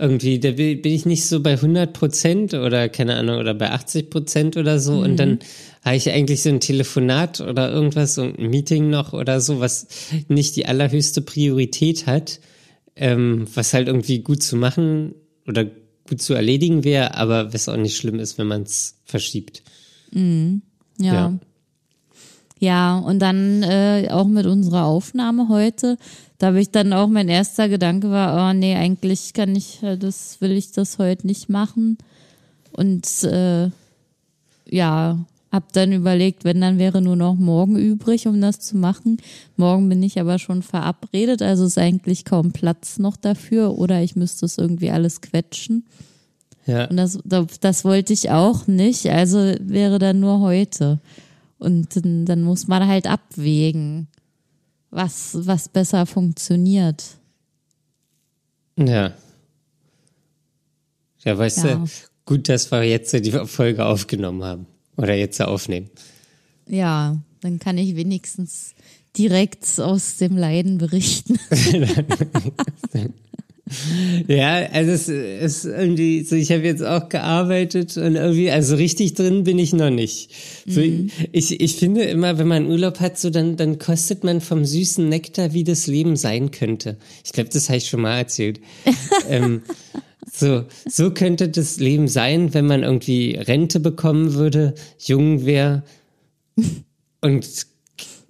Irgendwie, 0.00 0.38
da 0.40 0.52
bin 0.52 0.80
ich 0.84 1.04
nicht 1.04 1.26
so 1.26 1.40
bei 1.40 1.52
100 1.52 1.92
Prozent 1.92 2.54
oder 2.54 2.88
keine 2.88 3.16
Ahnung, 3.16 3.38
oder 3.38 3.52
bei 3.52 3.70
80 3.70 4.08
Prozent 4.08 4.56
oder 4.56 4.78
so. 4.78 4.98
Und 4.98 5.16
dann 5.16 5.40
habe 5.84 5.96
ich 5.96 6.10
eigentlich 6.10 6.42
so 6.42 6.48
ein 6.48 6.60
Telefonat 6.60 7.40
oder 7.42 7.70
irgendwas, 7.70 8.14
so 8.14 8.22
ein 8.22 8.48
Meeting 8.48 8.88
noch 8.88 9.12
oder 9.12 9.40
so, 9.40 9.60
was 9.60 9.88
nicht 10.28 10.56
die 10.56 10.64
allerhöchste 10.64 11.20
Priorität 11.20 12.06
hat, 12.06 12.40
ähm, 12.96 13.46
was 13.54 13.74
halt 13.74 13.88
irgendwie 13.88 14.20
gut 14.20 14.42
zu 14.42 14.56
machen 14.56 15.14
oder 15.46 15.66
gut 16.08 16.22
zu 16.22 16.32
erledigen 16.32 16.82
wäre, 16.82 17.14
aber 17.14 17.52
was 17.52 17.68
auch 17.68 17.76
nicht 17.76 17.96
schlimm 17.96 18.18
ist, 18.20 18.38
wenn 18.38 18.46
man 18.46 18.62
es 18.62 18.96
verschiebt. 19.04 19.62
Ja. 20.98 21.14
Ja. 21.14 21.38
Ja, 22.62 22.98
und 22.98 23.20
dann 23.20 23.62
äh, 23.62 24.08
auch 24.10 24.26
mit 24.26 24.44
unserer 24.44 24.84
Aufnahme 24.84 25.48
heute, 25.48 25.96
da 26.40 26.46
habe 26.48 26.60
ich 26.60 26.70
dann 26.70 26.94
auch 26.94 27.08
mein 27.08 27.28
erster 27.28 27.68
Gedanke 27.68 28.10
war, 28.10 28.50
oh 28.50 28.54
nee, 28.54 28.74
eigentlich 28.74 29.34
kann 29.34 29.54
ich, 29.54 29.82
äh, 29.82 29.98
das 29.98 30.40
will 30.40 30.52
ich 30.52 30.72
das 30.72 30.98
heute 30.98 31.26
nicht 31.26 31.50
machen. 31.50 31.98
Und 32.72 33.24
äh, 33.24 33.68
ja, 34.64 35.18
hab 35.52 35.72
dann 35.74 35.92
überlegt, 35.92 36.44
wenn 36.44 36.62
dann 36.62 36.78
wäre 36.78 37.02
nur 37.02 37.16
noch 37.16 37.34
morgen 37.34 37.76
übrig, 37.76 38.26
um 38.26 38.40
das 38.40 38.58
zu 38.58 38.78
machen. 38.78 39.18
Morgen 39.58 39.90
bin 39.90 40.02
ich 40.02 40.18
aber 40.18 40.38
schon 40.38 40.62
verabredet, 40.62 41.42
also 41.42 41.66
ist 41.66 41.76
eigentlich 41.76 42.24
kaum 42.24 42.52
Platz 42.52 42.98
noch 42.98 43.16
dafür 43.16 43.76
oder 43.76 44.00
ich 44.00 44.16
müsste 44.16 44.46
es 44.46 44.56
irgendwie 44.56 44.90
alles 44.90 45.20
quetschen. 45.20 45.84
Ja. 46.64 46.86
Und 46.86 46.96
das, 46.96 47.18
das, 47.22 47.60
das 47.60 47.84
wollte 47.84 48.14
ich 48.14 48.30
auch 48.30 48.66
nicht, 48.66 49.10
also 49.10 49.38
wäre 49.60 49.98
dann 49.98 50.20
nur 50.20 50.40
heute. 50.40 51.00
Und 51.58 51.94
dann, 51.96 52.24
dann 52.24 52.42
muss 52.42 52.66
man 52.66 52.86
halt 52.86 53.06
abwägen, 53.06 54.08
was, 54.90 55.36
was 55.46 55.68
besser 55.68 56.06
funktioniert. 56.06 57.04
Ja. 58.78 59.12
Ja, 61.24 61.38
weißt 61.38 61.64
Ja. 61.64 61.74
du, 61.76 61.84
gut, 62.24 62.48
dass 62.48 62.70
wir 62.70 62.82
jetzt 62.82 63.12
die 63.12 63.32
Folge 63.46 63.84
aufgenommen 63.84 64.42
haben. 64.42 64.66
Oder 64.96 65.14
jetzt 65.14 65.40
aufnehmen. 65.40 65.90
Ja, 66.66 67.16
dann 67.40 67.58
kann 67.58 67.78
ich 67.78 67.96
wenigstens 67.96 68.74
direkt 69.16 69.78
aus 69.80 70.16
dem 70.18 70.36
Leiden 70.36 70.78
berichten. 70.78 71.38
Ja, 74.26 74.66
also 74.72 74.90
es 74.90 75.08
ist 75.08 75.64
irgendwie 75.64 76.22
so, 76.24 76.34
ich 76.34 76.50
habe 76.50 76.62
jetzt 76.62 76.82
auch 76.82 77.08
gearbeitet 77.08 77.96
und 77.96 78.16
irgendwie, 78.16 78.50
also 78.50 78.74
richtig 78.76 79.14
drin 79.14 79.44
bin 79.44 79.58
ich 79.58 79.72
noch 79.72 79.90
nicht. 79.90 80.30
So, 80.66 80.80
ich, 81.32 81.60
ich 81.60 81.76
finde 81.76 82.02
immer, 82.02 82.38
wenn 82.38 82.48
man 82.48 82.66
Urlaub 82.66 83.00
hat, 83.00 83.18
so 83.18 83.30
dann, 83.30 83.56
dann 83.56 83.78
kostet 83.78 84.24
man 84.24 84.40
vom 84.40 84.64
süßen 84.64 85.08
Nektar, 85.08 85.52
wie 85.52 85.64
das 85.64 85.86
Leben 85.86 86.16
sein 86.16 86.50
könnte. 86.50 86.96
Ich 87.24 87.32
glaube, 87.32 87.50
das 87.50 87.68
habe 87.68 87.78
ich 87.78 87.88
schon 87.88 88.00
mal 88.00 88.18
erzählt. 88.18 88.60
ähm, 89.28 89.62
so, 90.32 90.64
so 90.88 91.12
könnte 91.12 91.48
das 91.48 91.78
Leben 91.78 92.08
sein, 92.08 92.54
wenn 92.54 92.66
man 92.66 92.82
irgendwie 92.82 93.36
Rente 93.36 93.80
bekommen 93.80 94.34
würde, 94.34 94.74
jung 94.98 95.44
wäre 95.46 95.82
und 97.20 97.46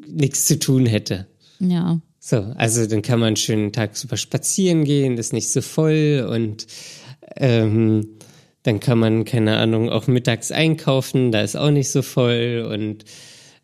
nichts 0.07 0.47
zu 0.47 0.59
tun 0.59 0.87
hätte. 0.87 1.27
Ja, 1.61 2.01
So, 2.23 2.37
also 2.57 2.87
dann 2.87 3.01
kann 3.01 3.19
man 3.19 3.37
schön 3.37 3.73
tagsüber 3.73 4.19
spazieren 4.19 4.85
gehen, 4.85 5.17
ist 5.17 5.33
nicht 5.33 5.51
so 5.51 5.63
voll 5.63 6.29
und 6.31 6.67
ähm, 7.37 8.19
dann 8.63 8.79
kann 8.79 8.99
man, 8.99 9.25
keine 9.25 9.57
Ahnung, 9.57 9.89
auch 9.89 10.07
mittags 10.07 10.53
einkaufen, 10.53 11.33
da 11.33 11.41
ist 11.41 11.57
auch 11.57 11.71
nicht 11.71 11.89
so 11.89 12.03
voll 12.03 12.69
und 12.71 13.07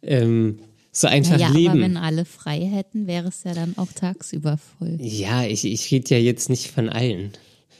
ähm, 0.02 0.60
so 0.90 1.06
einfach 1.06 1.38
ja, 1.38 1.48
aber 1.48 1.58
leben. 1.58 1.80
wenn 1.82 1.96
alle 1.98 2.24
frei 2.24 2.60
hätten, 2.60 3.06
wäre 3.06 3.28
es 3.28 3.44
ja 3.44 3.52
dann 3.52 3.76
auch 3.76 3.92
tagsüber 3.94 4.58
voll. 4.78 4.96
ja, 5.02 5.44
ich, 5.44 5.66
ich 5.66 5.90
rede 5.90 6.14
ja 6.14 6.20
jetzt 6.20 6.48
nicht 6.48 6.70
von 6.70 6.88
allen. 6.88 7.32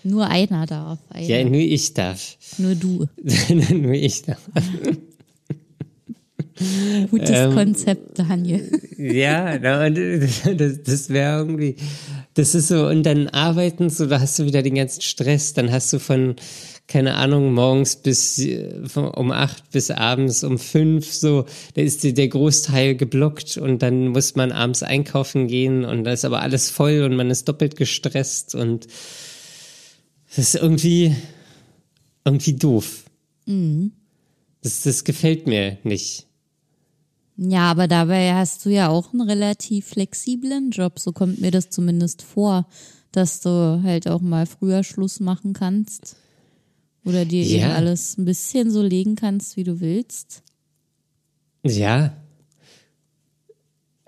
Nur 0.02 0.26
einer 0.26 0.66
darf. 0.66 0.98
Einer. 1.08 1.26
Ja, 1.26 1.42
nur 1.42 1.54
ich 1.54 1.94
darf. 1.94 2.36
Nur 2.58 2.74
du. 2.74 3.06
nur 3.72 3.94
ich 3.94 4.22
darf. 4.22 4.42
Gutes 7.10 7.30
Ähm, 7.30 7.54
Konzept, 7.54 8.18
Daniel. 8.18 8.70
Ja, 8.98 9.58
na, 9.58 9.86
und 9.86 9.96
das, 10.56 10.82
das 10.82 11.08
wäre 11.10 11.38
irgendwie, 11.38 11.76
das 12.34 12.54
ist 12.54 12.68
so, 12.68 12.86
und 12.86 13.02
dann 13.02 13.28
arbeiten, 13.28 13.90
so, 13.90 14.06
da 14.06 14.20
hast 14.20 14.38
du 14.38 14.46
wieder 14.46 14.62
den 14.62 14.74
ganzen 14.74 15.02
Stress, 15.02 15.52
dann 15.52 15.70
hast 15.70 15.92
du 15.92 15.98
von, 15.98 16.36
keine 16.88 17.14
Ahnung, 17.16 17.52
morgens 17.52 17.96
bis 17.96 18.38
äh, 18.38 18.72
um 18.94 19.32
acht 19.32 19.70
bis 19.70 19.90
abends 19.90 20.44
um 20.44 20.58
fünf, 20.58 21.12
so, 21.12 21.44
da 21.74 21.82
ist 21.82 22.04
der 22.04 22.28
Großteil 22.28 22.96
geblockt 22.96 23.58
und 23.58 23.82
dann 23.82 24.08
muss 24.08 24.34
man 24.34 24.50
abends 24.50 24.82
einkaufen 24.82 25.48
gehen 25.48 25.84
und 25.84 26.04
da 26.04 26.12
ist 26.12 26.24
aber 26.24 26.40
alles 26.40 26.70
voll 26.70 27.02
und 27.02 27.16
man 27.16 27.30
ist 27.30 27.48
doppelt 27.48 27.76
gestresst 27.76 28.54
und 28.54 28.86
das 30.34 30.54
ist 30.54 30.54
irgendwie, 30.54 31.14
irgendwie 32.24 32.54
doof. 32.54 33.04
Das, 34.62 34.82
das 34.82 35.04
gefällt 35.04 35.46
mir 35.46 35.78
nicht. 35.84 36.26
Ja, 37.37 37.70
aber 37.70 37.87
dabei 37.87 38.33
hast 38.35 38.64
du 38.64 38.70
ja 38.70 38.88
auch 38.88 39.12
einen 39.12 39.22
relativ 39.29 39.87
flexiblen 39.88 40.70
Job. 40.70 40.99
So 40.99 41.12
kommt 41.12 41.40
mir 41.40 41.51
das 41.51 41.68
zumindest 41.70 42.22
vor, 42.22 42.66
dass 43.12 43.40
du 43.40 43.81
halt 43.83 44.09
auch 44.09 44.20
mal 44.22 44.46
früher 44.46 44.83
Schluss 44.85 45.20
machen 45.20 45.53
kannst. 45.53 46.16
Oder 47.05 47.25
dir 47.25 47.42
Ja. 47.44 47.57
eben 47.66 47.70
alles 47.77 48.16
ein 48.18 48.25
bisschen 48.25 48.70
so 48.70 48.83
legen 48.83 49.16
kannst, 49.16 49.57
wie 49.57 49.64
du 49.64 49.81
willst. 49.81 50.42
Ja. 51.62 52.16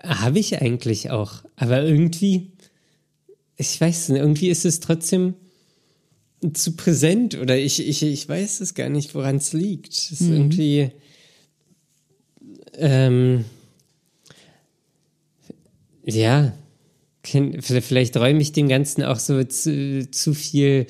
Habe 0.01 0.39
ich 0.39 0.61
eigentlich 0.61 1.11
auch. 1.11 1.43
Aber 1.55 1.83
irgendwie, 1.83 2.51
ich 3.57 3.79
weiß 3.79 4.09
nicht, 4.09 4.19
irgendwie 4.19 4.49
ist 4.49 4.65
es 4.65 4.79
trotzdem 4.79 5.33
zu 6.53 6.71
präsent 6.77 7.35
oder 7.35 7.57
ich, 7.57 7.85
ich, 7.85 8.01
ich 8.01 8.27
weiß 8.27 8.61
es 8.61 8.73
gar 8.73 8.89
nicht, 8.89 9.13
woran 9.13 9.35
es 9.37 9.51
liegt. 9.53 9.93
Es 9.93 10.11
ist 10.11 10.21
irgendwie, 10.21 10.91
ähm, 12.79 13.45
ja, 16.03 16.53
vielleicht 17.23 18.17
räume 18.17 18.41
ich 18.41 18.51
dem 18.51 18.67
Ganzen 18.67 19.03
auch 19.03 19.19
so 19.19 19.43
zu, 19.43 20.09
zu 20.09 20.33
viel, 20.33 20.87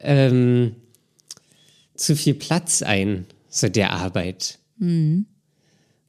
ähm, 0.00 0.74
zu 1.94 2.16
viel 2.16 2.34
Platz 2.34 2.82
ein, 2.82 3.26
so 3.48 3.68
der 3.68 3.92
Arbeit. 3.92 4.58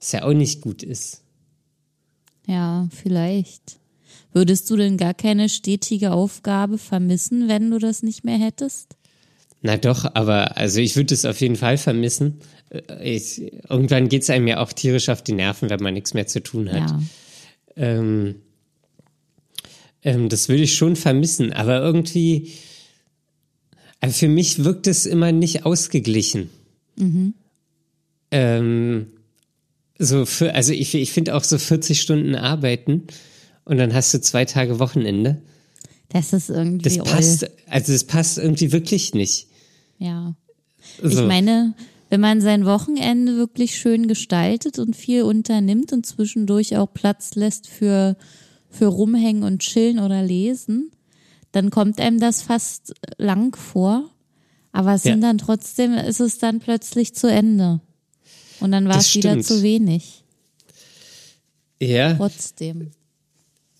Was 0.00 0.12
ja 0.12 0.24
auch 0.24 0.32
nicht 0.32 0.60
gut 0.60 0.82
ist. 0.82 1.22
Ja, 2.46 2.88
vielleicht. 2.90 3.78
Würdest 4.32 4.68
du 4.68 4.76
denn 4.76 4.96
gar 4.96 5.14
keine 5.14 5.48
stetige 5.48 6.12
Aufgabe 6.12 6.76
vermissen, 6.78 7.48
wenn 7.48 7.70
du 7.70 7.78
das 7.78 8.02
nicht 8.02 8.24
mehr 8.24 8.38
hättest? 8.38 8.96
Na 9.62 9.76
doch, 9.76 10.04
aber 10.14 10.56
also 10.58 10.80
ich 10.80 10.96
würde 10.96 11.14
es 11.14 11.24
auf 11.24 11.40
jeden 11.40 11.56
Fall 11.56 11.78
vermissen. 11.78 12.40
Äh, 12.74 13.16
ich, 13.16 13.40
irgendwann 13.68 14.08
geht 14.08 14.22
es 14.22 14.30
einem 14.30 14.46
ja 14.46 14.60
auch 14.60 14.72
tierisch 14.72 15.08
auf 15.08 15.22
die 15.22 15.32
Nerven, 15.32 15.70
wenn 15.70 15.82
man 15.82 15.94
nichts 15.94 16.14
mehr 16.14 16.26
zu 16.26 16.42
tun 16.42 16.70
hat. 16.72 16.90
Ja. 16.90 17.02
Ähm, 17.76 18.36
ähm, 20.02 20.28
das 20.28 20.48
würde 20.48 20.62
ich 20.62 20.76
schon 20.76 20.96
vermissen, 20.96 21.52
aber 21.52 21.80
irgendwie, 21.80 22.52
also 24.00 24.14
für 24.14 24.28
mich 24.28 24.64
wirkt 24.64 24.86
es 24.86 25.06
immer 25.06 25.32
nicht 25.32 25.64
ausgeglichen. 25.64 26.50
Ähm, 28.30 29.06
so 29.98 30.26
für, 30.26 30.54
also 30.54 30.72
ich, 30.72 30.94
ich 30.94 31.12
finde 31.12 31.34
auch 31.34 31.44
so 31.44 31.58
40 31.58 32.00
Stunden 32.00 32.34
arbeiten 32.34 33.04
und 33.64 33.78
dann 33.78 33.94
hast 33.94 34.12
du 34.12 34.20
zwei 34.20 34.44
Tage 34.44 34.78
Wochenende. 34.78 35.42
Das 36.10 36.32
ist 36.32 36.50
irgendwie. 36.50 36.82
Das 36.84 36.98
oll. 36.98 37.04
passt, 37.04 37.50
also 37.66 37.92
das 37.92 38.04
passt 38.04 38.38
irgendwie 38.38 38.72
wirklich 38.72 39.14
nicht. 39.14 39.48
Ja. 39.98 40.34
So. 41.02 41.08
Ich 41.08 41.26
meine, 41.26 41.74
wenn 42.10 42.20
man 42.20 42.40
sein 42.40 42.64
Wochenende 42.66 43.36
wirklich 43.36 43.76
schön 43.76 44.06
gestaltet 44.08 44.78
und 44.78 44.94
viel 44.94 45.22
unternimmt 45.22 45.92
und 45.92 46.06
zwischendurch 46.06 46.76
auch 46.76 46.92
Platz 46.92 47.34
lässt 47.34 47.66
für, 47.68 48.16
für 48.68 48.86
rumhängen 48.86 49.42
und 49.42 49.60
chillen 49.60 49.98
oder 49.98 50.22
lesen, 50.22 50.90
dann 51.52 51.70
kommt 51.70 52.00
einem 52.00 52.20
das 52.20 52.42
fast 52.42 52.94
lang 53.18 53.56
vor. 53.56 54.10
Aber 54.72 54.94
es 54.94 55.04
Ja. 55.04 55.12
sind 55.12 55.22
dann 55.22 55.38
trotzdem, 55.38 55.94
ist 55.94 56.20
es 56.20 56.38
dann 56.38 56.58
plötzlich 56.60 57.14
zu 57.14 57.28
Ende. 57.30 57.80
Und 58.60 58.72
dann 58.72 58.86
war 58.88 58.94
Das 58.96 59.08
es 59.08 59.14
wieder 59.14 59.30
stimmt. 59.30 59.44
zu 59.46 59.62
wenig. 59.62 60.24
Ja, 61.80 62.14
Trotzdem. 62.14 62.90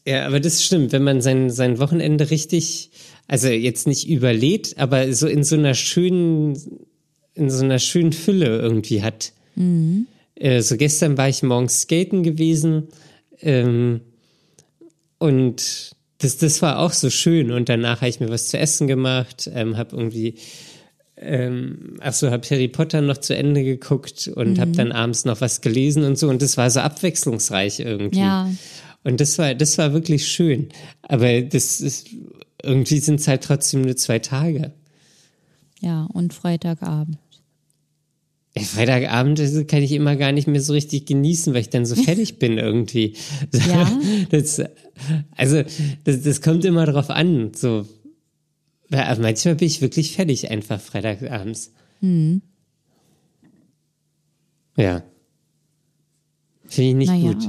ja, 0.07 0.27
aber 0.27 0.41
das 0.41 0.63
stimmt, 0.63 0.93
wenn 0.93 1.03
man 1.05 1.21
sein, 1.21 1.51
sein 1.51 1.79
Wochenende 1.79 2.31
richtig, 2.31 2.91
also 3.29 3.49
jetzt 3.49 3.87
nicht 3.87 4.09
überlädt, 4.09 4.77
aber 4.79 5.13
so 5.15 5.27
in 5.27 5.43
so 5.45 5.55
einer 5.57 5.75
schönen, 5.75 6.59
in 7.35 7.51
so 7.51 7.65
einer 7.65 7.79
schönen 7.79 8.13
Fülle 8.13 8.59
irgendwie 8.59 9.03
hat. 9.03 9.33
Äh, 10.37 10.63
so 10.63 10.77
gestern 10.77 11.17
war 11.17 11.29
ich 11.29 11.43
morgens 11.43 11.83
skaten 11.83 12.23
gewesen 12.23 12.89
ähm, 13.41 14.01
und 15.19 15.97
das, 16.19 16.39
das 16.39 16.63
war 16.63 16.79
auch 16.79 16.93
so 16.93 17.11
schön 17.11 17.51
und 17.51 17.69
danach 17.69 18.01
habe 18.01 18.09
ich 18.09 18.21
mir 18.21 18.31
was 18.31 18.49
zu 18.49 18.59
essen 18.59 18.87
gemacht, 18.87 19.51
ähm, 19.53 19.77
habe 19.77 19.97
irgendwie 19.97 20.37
ähm, 21.17 21.97
ach 22.01 22.13
so, 22.13 22.31
habe 22.31 22.49
Harry 22.51 22.69
Potter 22.69 23.01
noch 23.01 23.19
zu 23.19 23.37
Ende 23.37 23.63
geguckt 23.63 24.29
und 24.29 24.59
habe 24.59 24.73
dann 24.73 24.91
abends 24.91 25.25
noch 25.25 25.41
was 25.41 25.61
gelesen 25.61 26.05
und 26.05 26.19
so 26.19 26.29
und 26.29 26.43
das 26.43 26.57
war 26.57 26.71
so 26.71 26.81
abwechslungsreich 26.81 27.81
irgendwie. 27.81 28.19
Ja. 28.19 28.51
Und 29.05 29.21
das 29.21 29.39
war, 29.39 29.55
das 29.55 29.79
war 29.79 29.93
wirklich 29.93 30.27
schön. 30.27 30.71
Aber 31.03 31.43
das 31.43 31.81
ist, 31.81 32.09
irgendwie 32.63 32.99
sind 32.99 33.21
es 33.21 33.29
halt 33.29 33.45
trotzdem 33.45 33.83
nur 33.83 33.97
zwei 33.97 34.19
Tage. 34.19 34.73
Ja, 35.81 36.09
und 36.13 36.33
Freitagabend. 36.33 37.19
Ey, 38.57 38.63
Freitagabend 38.65 39.41
kann 39.67 39.83
ich 39.83 39.91
immer 39.93 40.15
gar 40.15 40.31
nicht 40.31 40.47
mehr 40.47 40.61
so 40.61 40.73
richtig 40.75 41.07
genießen, 41.07 41.53
weil 41.55 41.63
ich 41.63 41.71
dann 41.71 41.85
so 41.87 41.97
fertig 41.97 42.39
bin 42.39 42.57
irgendwie. 42.59 43.15
Ja? 43.53 44.01
Das, 44.31 44.63
also, 45.37 45.63
das, 46.05 46.23
das 46.23 46.41
kommt 46.41 46.65
immer 46.65 46.87
drauf 46.87 47.11
an. 47.11 47.53
So. 47.55 47.87
Weil 48.91 49.19
Manchmal 49.19 49.57
bin 49.57 49.67
ich 49.67 49.81
wirklich 49.81 50.13
fertig, 50.15 50.51
einfach 50.51 50.81
Freitagabends. 50.81 51.73
Ja. 54.77 55.03
Finde 56.67 56.91
ich 56.91 56.95
nicht 56.95 57.09
naja. 57.09 57.33
gut. 57.33 57.49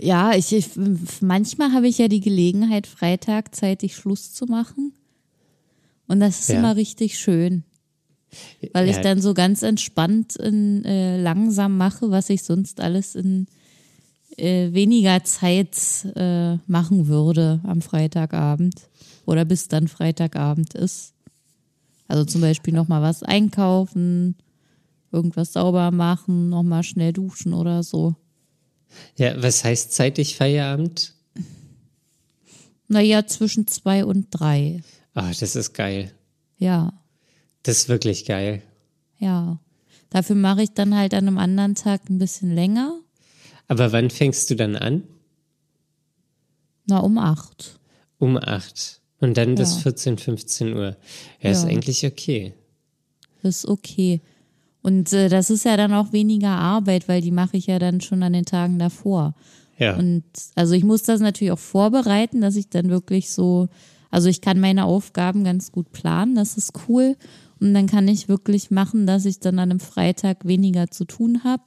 Ja, 0.00 0.34
ich, 0.34 0.52
ich 0.52 0.70
manchmal 1.20 1.72
habe 1.72 1.86
ich 1.88 1.98
ja 1.98 2.08
die 2.08 2.20
Gelegenheit, 2.20 2.86
Freitag 2.86 3.54
zeitig 3.54 3.94
Schluss 3.94 4.32
zu 4.34 4.46
machen. 4.46 4.92
Und 6.08 6.20
das 6.20 6.40
ist 6.40 6.48
Ja. 6.48 6.58
immer 6.58 6.76
richtig 6.76 7.18
schön. 7.18 7.64
Weil 8.72 8.88
ich 8.88 8.98
dann 8.98 9.20
so 9.20 9.34
ganz 9.34 9.62
entspannt 9.62 10.36
in, 10.36 10.84
äh, 10.84 11.20
langsam 11.20 11.76
mache, 11.76 12.10
was 12.10 12.30
ich 12.30 12.42
sonst 12.42 12.80
alles 12.80 13.14
in 13.14 13.46
äh, 14.36 14.72
weniger 14.72 15.24
Zeit 15.24 15.76
äh, 16.14 16.56
machen 16.66 17.08
würde 17.08 17.60
am 17.64 17.82
Freitagabend. 17.82 18.88
Oder 19.24 19.44
bis 19.44 19.68
dann 19.68 19.88
Freitagabend 19.88 20.74
ist. 20.74 21.14
Also 22.08 22.24
zum 22.24 22.40
Beispiel 22.40 22.72
nochmal 22.72 23.02
was 23.02 23.22
einkaufen, 23.22 24.36
irgendwas 25.10 25.52
sauber 25.52 25.90
machen, 25.90 26.48
nochmal 26.50 26.82
schnell 26.82 27.12
duschen 27.12 27.52
oder 27.52 27.82
so. 27.82 28.14
Ja, 29.16 29.42
was 29.42 29.64
heißt 29.64 29.92
zeitig 29.92 30.36
Feierabend? 30.36 31.14
Naja, 32.88 33.26
zwischen 33.26 33.66
zwei 33.66 34.04
und 34.04 34.28
drei. 34.30 34.82
Ah, 35.14 35.32
das 35.38 35.56
ist 35.56 35.72
geil. 35.72 36.12
Ja, 36.58 36.92
Das 37.66 37.76
ist 37.78 37.88
wirklich 37.88 38.24
geil. 38.24 38.62
ja. 39.18 39.58
Dafür 40.08 40.36
mache 40.36 40.62
ich 40.62 40.70
dann 40.72 40.94
halt 40.96 41.12
an 41.14 41.26
einem 41.26 41.36
anderen 41.36 41.74
Tag 41.74 42.08
ein 42.08 42.18
bisschen 42.18 42.54
länger. 42.54 42.96
Aber 43.66 43.90
wann 43.90 44.08
fängst 44.08 44.48
du 44.48 44.54
dann 44.54 44.76
an? 44.76 45.02
Na, 46.86 46.98
um 47.00 47.18
acht. 47.18 47.80
Um 48.18 48.36
acht. 48.36 49.00
Und 49.20 49.36
dann 49.36 49.56
bis 49.56 49.74
Ja. 49.76 49.80
14, 49.82 50.16
15 50.18 50.74
Uhr. 50.74 50.96
Ja, 51.40 51.50
ist 51.50 51.64
Ja. 51.64 51.70
eigentlich 51.70 52.06
okay. 52.06 52.54
Das 53.42 53.56
ist 53.56 53.66
okay. 53.68 54.20
Und 54.82 55.12
äh, 55.12 55.28
das 55.28 55.50
ist 55.50 55.64
ja 55.64 55.76
dann 55.76 55.92
auch 55.92 56.12
weniger 56.12 56.50
Arbeit, 56.50 57.08
weil 57.08 57.20
die 57.20 57.32
mache 57.32 57.56
ich 57.56 57.66
ja 57.66 57.80
dann 57.80 58.00
schon 58.00 58.22
an 58.22 58.32
den 58.32 58.44
Tagen 58.46 58.78
davor. 58.78 59.34
Ja. 59.78 59.96
Und 59.96 60.22
also 60.54 60.74
ich 60.74 60.84
muss 60.84 61.02
das 61.02 61.20
natürlich 61.20 61.50
auch 61.52 61.58
vorbereiten, 61.58 62.40
dass 62.40 62.54
ich 62.54 62.68
dann 62.70 62.88
wirklich 62.90 63.30
so, 63.32 63.68
also 64.12 64.28
ich 64.28 64.40
kann 64.40 64.60
meine 64.60 64.84
Aufgaben 64.84 65.42
ganz 65.42 65.72
gut 65.72 65.90
planen, 65.90 66.36
das 66.36 66.56
ist 66.56 66.72
cool. 66.88 67.16
Und 67.60 67.74
dann 67.74 67.86
kann 67.86 68.08
ich 68.08 68.28
wirklich 68.28 68.70
machen, 68.70 69.06
dass 69.06 69.24
ich 69.24 69.40
dann 69.40 69.58
an 69.58 69.70
einem 69.70 69.80
Freitag 69.80 70.44
weniger 70.44 70.90
zu 70.90 71.04
tun 71.04 71.42
habe. 71.44 71.64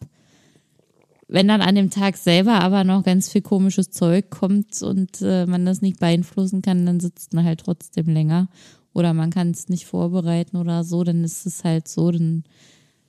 Wenn 1.28 1.48
dann 1.48 1.62
an 1.62 1.76
dem 1.76 1.90
Tag 1.90 2.18
selber 2.18 2.62
aber 2.62 2.84
noch 2.84 3.04
ganz 3.04 3.30
viel 3.32 3.42
komisches 3.42 3.92
Zeug 3.92 4.30
kommt 4.30 4.82
und 4.82 5.22
äh, 5.22 5.46
man 5.46 5.66
das 5.66 5.82
nicht 5.82 6.00
beeinflussen 6.00 6.62
kann, 6.62 6.86
dann 6.86 7.00
sitzt 7.00 7.34
man 7.34 7.46
halt 7.46 7.62
trotzdem 7.62 8.08
länger. 8.08 8.50
Oder 8.94 9.14
man 9.14 9.30
kann 9.30 9.52
es 9.52 9.70
nicht 9.70 9.86
vorbereiten 9.86 10.58
oder 10.58 10.84
so, 10.84 11.04
dann 11.04 11.24
ist 11.24 11.46
es 11.46 11.64
halt 11.64 11.88
so, 11.88 12.12
dann 12.12 12.44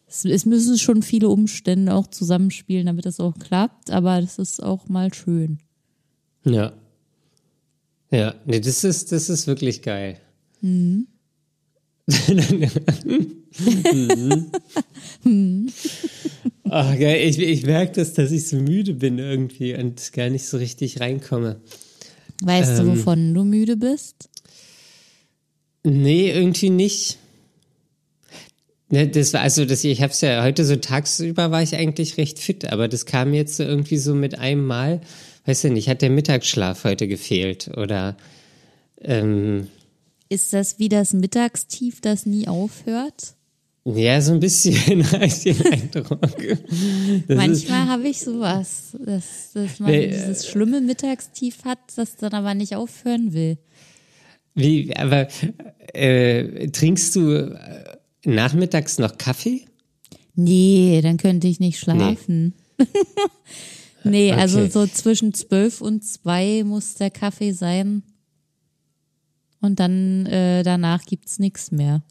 es, 0.06 0.24
es 0.24 0.44
müssen 0.44 0.76
schon 0.76 1.02
viele 1.02 1.28
Umstände 1.28 1.94
auch 1.94 2.08
zusammenspielen, 2.08 2.86
damit 2.86 3.06
das 3.06 3.20
auch 3.20 3.38
klappt, 3.38 3.90
aber 3.90 4.20
das 4.20 4.38
ist 4.38 4.62
auch 4.62 4.88
mal 4.88 5.14
schön. 5.14 5.58
ja. 6.44 6.72
Ja, 8.12 8.34
nee, 8.44 8.58
das 8.58 8.82
ist, 8.82 9.12
das 9.12 9.28
ist 9.30 9.46
wirklich 9.46 9.82
geil. 9.82 10.18
Mhm. 10.62 11.06
Ach, 16.68 16.98
geil. 16.98 17.28
Ich, 17.28 17.38
ich 17.38 17.64
merke 17.64 17.92
das, 17.92 18.12
dass 18.14 18.30
ich 18.32 18.48
so 18.48 18.56
müde 18.56 18.94
bin 18.94 19.18
irgendwie 19.18 19.74
und 19.74 20.12
gar 20.12 20.30
nicht 20.30 20.46
so 20.46 20.56
richtig 20.56 21.00
reinkomme. 21.00 21.60
Weißt 22.42 22.78
du, 22.78 22.82
Ähm. 22.82 22.88
wovon 22.88 23.34
du 23.34 23.44
müde 23.44 23.76
bist? 23.76 24.28
Nee, 25.82 26.30
irgendwie 26.30 26.70
nicht. 26.70 27.18
Ne, 28.88 29.08
das 29.08 29.32
war 29.32 29.40
also, 29.42 29.64
das, 29.64 29.84
ich 29.84 30.02
hab's 30.02 30.20
ja 30.20 30.42
heute 30.42 30.64
so 30.64 30.76
tagsüber 30.76 31.50
war 31.52 31.62
ich 31.62 31.76
eigentlich 31.76 32.16
recht 32.18 32.38
fit, 32.40 32.72
aber 32.72 32.88
das 32.88 33.06
kam 33.06 33.32
jetzt 33.34 33.56
so 33.56 33.62
irgendwie 33.62 33.98
so 33.98 34.14
mit 34.14 34.38
einem 34.38 34.66
Mal, 34.66 35.00
weiß 35.46 35.62
ja 35.62 35.70
nicht, 35.70 35.88
hat 35.88 36.02
der 36.02 36.10
Mittagsschlaf 36.10 36.82
heute 36.84 37.06
gefehlt 37.06 37.70
oder 37.76 38.16
ähm, 39.00 39.68
Ist 40.30 40.52
das 40.54 40.78
wie 40.78 40.88
das 40.88 41.12
Mittagstief, 41.12 42.00
das 42.00 42.24
nie 42.24 42.48
aufhört? 42.48 43.34
ja, 43.84 44.20
so 44.20 44.32
ein 44.32 44.40
bisschen 44.40 45.04
habe 45.12 45.26
ich 45.26 45.40
den 45.42 45.60
Eindruck. 45.66 46.20
Das 47.26 47.36
Manchmal 47.36 47.88
habe 47.88 48.08
ich 48.08 48.20
sowas, 48.20 48.96
dass, 49.04 49.52
dass 49.54 49.80
man 49.80 49.90
Nee, 49.90 50.04
äh, 50.04 50.10
dieses 50.10 50.46
schlimme 50.46 50.80
Mittagstief 50.80 51.64
hat, 51.64 51.78
das 51.96 52.16
dann 52.16 52.32
aber 52.32 52.54
nicht 52.54 52.76
aufhören 52.76 53.32
will. 53.32 53.58
wie, 54.54 54.94
aber 54.96 55.28
äh, 55.94 56.68
trinkst 56.68 57.16
du 57.16 57.30
äh, 57.32 57.96
nachmittags 58.24 58.98
noch 58.98 59.18
Kaffee? 59.18 59.64
Nee, 60.36 61.00
dann 61.02 61.16
könnte 61.16 61.48
ich 61.48 61.58
nicht 61.60 61.78
schlafen. 61.78 62.54
Nee, 64.02 64.32
also 64.32 64.60
Okay. 64.60 64.70
so 64.70 64.86
zwischen 64.86 65.34
zwölf 65.34 65.82
und 65.82 66.02
zwei 66.02 66.62
muss 66.64 66.94
der 66.94 67.10
Kaffee 67.10 67.52
sein. 67.52 68.02
Und 69.60 69.78
dann 69.80 70.26
äh, 70.26 70.62
danach 70.62 71.04
gibt's 71.04 71.38
nichts 71.38 71.70
mehr. 71.70 72.02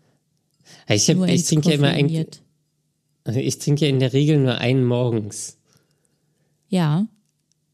Ich, 0.88 1.08
Nur 1.08 1.28
hab, 1.28 1.34
ich 1.34 1.46
trinke 1.46 1.70
ja 1.70 1.76
immer 1.76 1.88
eigentlich, 1.90 2.20
entkoffeiniert. 2.20 3.46
ich 3.48 3.58
trinke 3.60 3.86
ja 3.86 3.90
in 3.90 4.00
der 4.00 4.14
Regel 4.14 4.38
nur 4.38 4.58
einen 4.60 4.86
morgens. 4.86 5.58
Ja, 6.70 7.08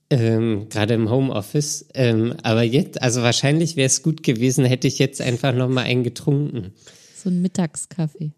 Ähm, 0.09 0.67
gerade 0.69 0.93
im 0.93 1.09
Homeoffice. 1.09 1.85
Ähm, 1.93 2.35
aber 2.43 2.63
jetzt, 2.63 3.01
also 3.01 3.21
wahrscheinlich 3.21 3.75
wäre 3.75 3.87
es 3.87 4.01
gut 4.03 4.23
gewesen, 4.23 4.63
hätte 4.63 4.87
ich 4.87 4.99
jetzt 4.99 5.19
einfach 5.21 5.53
noch 5.53 5.67
mal 5.67 5.81
einen 5.83 6.03
getrunken. 6.03 6.73
so 7.15 7.29
ein 7.29 7.41
Mittagskaffee. 7.41 8.31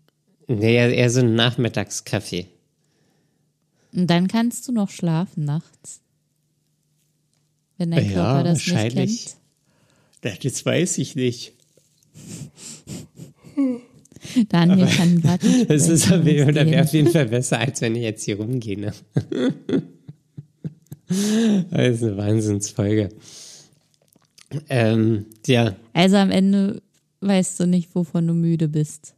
Naja, 0.47 0.87
eher 0.89 1.09
so 1.11 1.19
ein 1.19 1.35
Nachmittagskaffee. 1.35 2.47
Und 3.93 4.07
dann 4.07 4.27
kannst 4.27 4.67
du 4.67 4.71
noch 4.71 4.89
schlafen 4.89 5.43
nachts. 5.45 6.01
Wenn 7.77 7.91
dein 7.91 8.05
Ja, 8.05 8.13
Körper 8.13 8.43
das 8.43 8.57
nicht 8.59 8.71
wahrscheinlich. 8.73 9.25
kennt. 9.25 9.37
Das 10.21 10.65
weiß 10.65 10.97
ich 10.97 11.15
nicht. 11.15 11.53
Daniel 14.49 14.83
aber 14.83 14.91
kann 14.91 15.21
gerade 15.21 15.65
Das 15.65 15.87
ist 15.87 16.11
auf 16.11 16.25
jeden, 16.25 16.53
wäre 16.53 16.81
auf 16.81 16.93
jeden 16.93 17.09
Fall 17.09 17.27
besser, 17.27 17.59
als 17.59 17.81
wenn 17.81 17.95
ich 17.95 18.03
jetzt 18.03 18.23
hier 18.23 18.37
rumgehe. 18.37 18.79
Ne? 18.79 18.93
das 21.71 21.95
ist 21.95 22.03
eine 22.03 22.17
Wahnsinnsfolge. 22.17 23.09
Ähm, 24.69 25.25
ja. 25.45 25.75
Also 25.93 26.17
am 26.17 26.31
Ende 26.31 26.81
weißt 27.21 27.59
du 27.59 27.67
nicht, 27.67 27.93
wovon 27.95 28.27
du 28.27 28.33
müde 28.33 28.67
bist. 28.67 29.15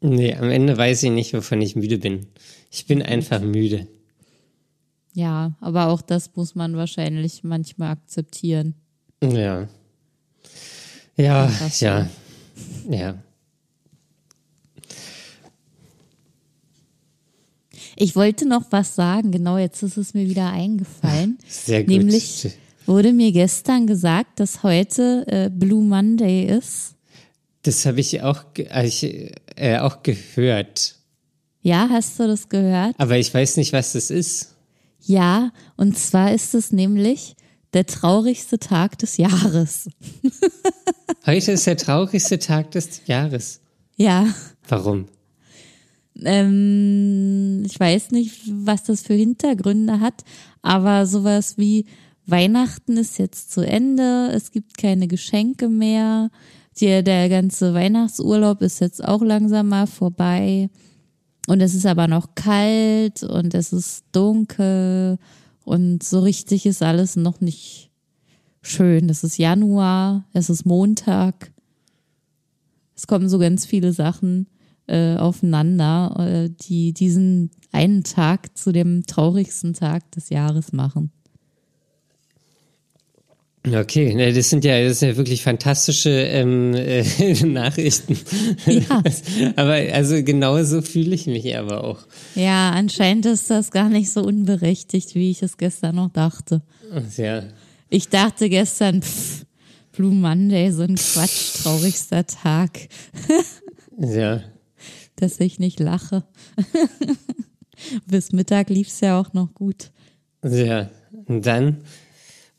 Nee, 0.00 0.34
am 0.34 0.50
Ende 0.50 0.76
weiß 0.76 1.04
ich 1.04 1.10
nicht, 1.10 1.32
wovon 1.34 1.62
ich 1.62 1.76
müde 1.76 1.98
bin. 1.98 2.26
Ich 2.70 2.86
bin 2.86 3.02
einfach 3.02 3.40
müde. 3.40 3.86
Ja, 5.14 5.56
aber 5.60 5.88
auch 5.88 6.02
das 6.02 6.34
muss 6.34 6.54
man 6.54 6.76
wahrscheinlich 6.76 7.44
manchmal 7.44 7.92
akzeptieren. 7.92 8.74
Ja. 9.22 9.68
Ja, 11.16 11.50
ja. 11.80 12.08
Ja. 12.88 13.14
Ich 17.96 18.16
wollte 18.16 18.46
noch 18.46 18.64
was 18.70 18.94
sagen, 18.94 19.30
genau 19.30 19.56
jetzt 19.58 19.82
ist 19.82 19.96
es 19.96 20.14
mir 20.14 20.28
wieder 20.28 20.50
eingefallen. 20.50 21.38
Sehr 21.48 21.84
gut. 21.84 21.96
Nämlich 21.96 22.50
wurde 22.86 23.12
mir 23.12 23.32
gestern 23.32 23.86
gesagt, 23.86 24.40
dass 24.40 24.62
heute 24.62 25.24
äh, 25.28 25.50
Blue 25.50 25.84
Monday 25.84 26.46
ist. 26.46 26.94
Das 27.62 27.86
habe 27.86 28.00
ich 28.00 28.20
auch, 28.22 28.42
äh, 28.56 29.30
äh, 29.56 29.78
auch 29.78 30.02
gehört. 30.02 30.96
Ja, 31.62 31.88
hast 31.90 32.18
du 32.20 32.26
das 32.26 32.48
gehört? 32.48 32.94
Aber 32.98 33.16
ich 33.16 33.32
weiß 33.32 33.56
nicht, 33.56 33.72
was 33.72 33.92
das 33.92 34.10
ist. 34.10 34.54
Ja, 35.00 35.52
und 35.76 35.98
zwar 35.98 36.32
ist 36.32 36.54
es 36.54 36.72
nämlich 36.72 37.36
der 37.74 37.86
traurigste 37.86 38.58
Tag 38.58 38.98
des 38.98 39.16
Jahres. 39.16 39.90
Heute 41.26 41.52
ist 41.52 41.66
der 41.66 41.76
traurigste 41.76 42.38
Tag 42.38 42.70
des 42.70 43.02
Jahres. 43.06 43.60
Ja. 43.96 44.26
Warum? 44.68 45.06
Ähm, 46.22 47.64
ich 47.66 47.78
weiß 47.78 48.12
nicht, 48.12 48.42
was 48.46 48.84
das 48.84 49.02
für 49.02 49.14
Hintergründe 49.14 49.98
hat, 49.98 50.22
aber 50.62 51.06
sowas 51.06 51.58
wie 51.58 51.86
Weihnachten 52.26 52.96
ist 52.96 53.18
jetzt 53.18 53.52
zu 53.52 53.62
Ende, 53.62 54.30
es 54.32 54.52
gibt 54.52 54.78
keine 54.78 55.08
Geschenke 55.08 55.68
mehr, 55.68 56.30
der, 56.80 57.02
der 57.02 57.28
ganze 57.28 57.74
Weihnachtsurlaub 57.74 58.62
ist 58.62 58.80
jetzt 58.80 59.04
auch 59.04 59.22
langsam 59.22 59.68
mal 59.68 59.86
vorbei 59.86 60.70
und 61.48 61.60
es 61.60 61.74
ist 61.74 61.86
aber 61.86 62.08
noch 62.08 62.34
kalt 62.34 63.22
und 63.22 63.54
es 63.54 63.72
ist 63.72 64.04
dunkel 64.12 65.18
und 65.64 66.02
so 66.02 66.20
richtig 66.20 66.66
ist 66.66 66.82
alles 66.82 67.16
noch 67.16 67.40
nicht 67.40 67.90
schön. 68.62 69.08
Es 69.08 69.24
ist 69.24 69.38
Januar, 69.38 70.24
es 70.32 70.50
ist 70.50 70.64
Montag. 70.66 71.52
Es 72.94 73.06
kommen 73.06 73.28
so 73.28 73.38
ganz 73.38 73.66
viele 73.66 73.92
Sachen 73.92 74.46
äh, 74.86 75.16
aufeinander, 75.16 76.14
äh, 76.18 76.50
die 76.50 76.92
diesen 76.92 77.50
einen 77.72 78.04
Tag 78.04 78.56
zu 78.56 78.72
dem 78.72 79.04
traurigsten 79.06 79.74
Tag 79.74 80.10
des 80.12 80.28
Jahres 80.28 80.72
machen. 80.72 81.10
Okay, 83.66 84.32
das 84.34 84.50
sind 84.50 84.62
ja, 84.64 84.86
das 84.86 85.00
sind 85.00 85.08
ja 85.08 85.16
wirklich 85.16 85.42
fantastische 85.42 86.10
ähm, 86.10 86.74
äh, 86.74 87.02
Nachrichten. 87.44 88.18
Ja. 88.66 89.02
aber 89.56 89.72
also 89.92 90.22
genau 90.22 90.62
so 90.64 90.82
fühle 90.82 91.14
ich 91.14 91.26
mich 91.26 91.56
aber 91.56 91.82
auch. 91.82 92.00
Ja, 92.34 92.70
anscheinend 92.70 93.24
ist 93.24 93.48
das 93.48 93.70
gar 93.70 93.88
nicht 93.88 94.12
so 94.12 94.22
unberechtigt, 94.22 95.14
wie 95.14 95.30
ich 95.30 95.42
es 95.42 95.56
gestern 95.56 95.96
noch 95.96 96.10
dachte. 96.10 96.60
Ja. 97.16 97.44
Ich 97.88 98.10
dachte 98.10 98.50
gestern, 98.50 99.00
pff, 99.00 99.46
Blue 99.92 100.12
Monday, 100.12 100.70
so 100.70 100.82
ein 100.82 100.96
Quatsch, 100.96 101.62
traurigster 101.62 102.26
Tag. 102.26 102.88
ja. 103.98 104.42
Dass 105.16 105.40
ich 105.40 105.58
nicht 105.58 105.80
lache. 105.80 106.24
Bis 108.06 108.32
Mittag 108.32 108.68
lief 108.68 108.88
es 108.88 109.00
ja 109.00 109.18
auch 109.18 109.32
noch 109.32 109.54
gut. 109.54 109.90
Ja, 110.42 110.90
und 111.26 111.46
dann 111.46 111.78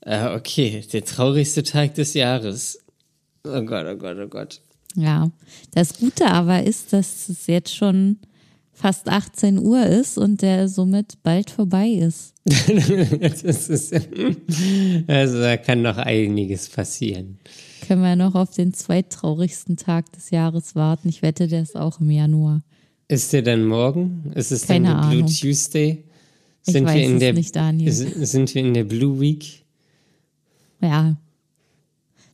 Ah, 0.05 0.35
okay, 0.35 0.83
der 0.93 1.03
traurigste 1.03 1.63
Tag 1.63 1.95
des 1.95 2.13
Jahres. 2.13 2.79
Oh 3.43 3.61
Gott, 3.61 3.85
oh 3.91 3.95
Gott, 3.95 4.17
oh 4.23 4.27
Gott. 4.27 4.61
Ja, 4.95 5.31
das 5.73 5.97
Gute 5.97 6.27
aber 6.27 6.63
ist, 6.63 6.93
dass 6.93 7.27
es 7.27 7.47
jetzt 7.47 7.75
schon 7.75 8.17
fast 8.71 9.09
18 9.09 9.57
Uhr 9.57 9.85
ist 9.85 10.17
und 10.17 10.41
der 10.41 10.67
somit 10.67 11.21
bald 11.23 11.49
vorbei 11.49 11.87
ist. 11.87 12.33
ist 12.45 13.93
also 15.07 15.39
da 15.39 15.57
kann 15.57 15.81
noch 15.81 15.97
einiges 15.97 16.69
passieren. 16.69 17.39
Können 17.87 18.03
wir 18.03 18.15
noch 18.15 18.35
auf 18.35 18.51
den 18.51 18.73
zweitraurigsten 18.73 19.75
Tag 19.77 20.11
des 20.13 20.29
Jahres 20.29 20.75
warten? 20.75 21.09
Ich 21.09 21.23
wette, 21.23 21.47
der 21.47 21.63
ist 21.63 21.75
auch 21.75 21.99
im 21.99 22.11
Januar. 22.11 22.61
Ist 23.07 23.33
der 23.33 23.41
dann 23.41 23.65
morgen? 23.65 24.31
Ist 24.35 24.51
es 24.51 24.67
Keine 24.67 24.89
dann 24.89 25.09
Blue 25.09 25.23
Ahnung. 25.23 25.27
Tuesday? 25.27 26.03
Sind 26.61 26.83
ich 26.83 26.83
weiß 26.83 26.95
wir 26.95 27.05
in 27.05 27.13
es 27.13 27.19
der, 27.19 27.33
nicht, 27.33 27.55
Daniel. 27.55 27.91
Sind 27.91 28.53
wir 28.55 28.63
in 28.63 28.73
der 28.73 28.83
Blue 28.83 29.19
Week? 29.19 29.64
Ja, 30.81 31.17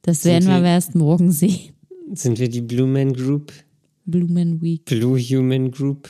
das 0.01 0.25
werden 0.25 0.47
wir, 0.47 0.61
wir 0.61 0.69
erst 0.69 0.95
morgen 0.95 1.31
sehen. 1.31 1.73
Sind 2.13 2.39
wir 2.39 2.49
die 2.49 2.61
Blue 2.61 2.87
Man 2.87 3.13
Group? 3.13 3.53
Blue 4.05 4.27
Man 4.27 4.61
Week. 4.61 4.83
Blue 4.85 5.19
Human 5.19 5.71
Group? 5.71 6.09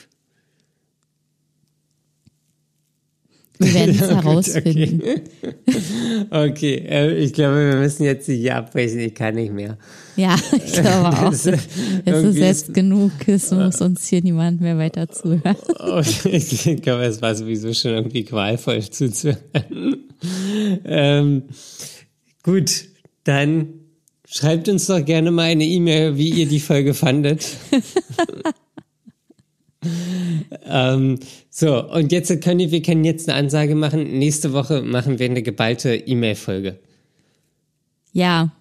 Wir 3.58 3.74
werden 3.74 3.94
es 3.94 4.00
herausfinden. 4.10 5.02
Okay, 6.30 6.50
okay. 6.50 6.74
Äh, 6.88 7.14
ich 7.18 7.32
glaube, 7.32 7.70
wir 7.70 7.76
müssen 7.76 8.04
jetzt 8.04 8.26
hier 8.26 8.56
abbrechen. 8.56 8.98
Ich 9.00 9.14
kann 9.14 9.34
nicht 9.34 9.52
mehr. 9.52 9.78
Ja, 10.16 10.36
ich 10.52 10.72
glaube 10.72 11.08
auch. 11.18 11.32
es 11.32 11.46
ist 11.46 12.38
jetzt 12.38 12.74
genug. 12.74 13.12
Es 13.26 13.50
muss 13.50 13.80
uns 13.80 14.06
hier 14.06 14.22
niemand 14.22 14.60
mehr 14.60 14.78
weiter 14.78 15.08
zuhören. 15.08 15.56
ich 16.24 16.82
glaube, 16.82 17.04
es 17.04 17.22
war 17.22 17.34
sowieso 17.34 17.72
schon 17.72 17.92
irgendwie 17.92 18.24
qualvoll 18.24 18.82
zuzuhören. 18.82 19.38
ähm, 20.84 21.42
Gut, 22.42 22.86
dann 23.24 23.80
schreibt 24.26 24.68
uns 24.68 24.86
doch 24.86 25.04
gerne 25.04 25.30
mal 25.30 25.44
eine 25.44 25.64
E-Mail, 25.64 26.16
wie 26.16 26.30
ihr 26.30 26.46
die 26.46 26.60
Folge 26.60 26.94
fandet. 26.94 27.46
ähm, 30.64 31.18
so, 31.50 31.90
und 31.90 32.12
jetzt 32.12 32.40
können 32.42 32.70
wir 32.70 32.82
können 32.82 33.04
jetzt 33.04 33.28
eine 33.28 33.38
Ansage 33.38 33.74
machen. 33.74 34.18
Nächste 34.18 34.52
Woche 34.52 34.82
machen 34.82 35.18
wir 35.18 35.26
eine 35.26 35.42
geballte 35.42 35.94
E-Mail-Folge. 35.94 36.78
Ja, 38.12 38.52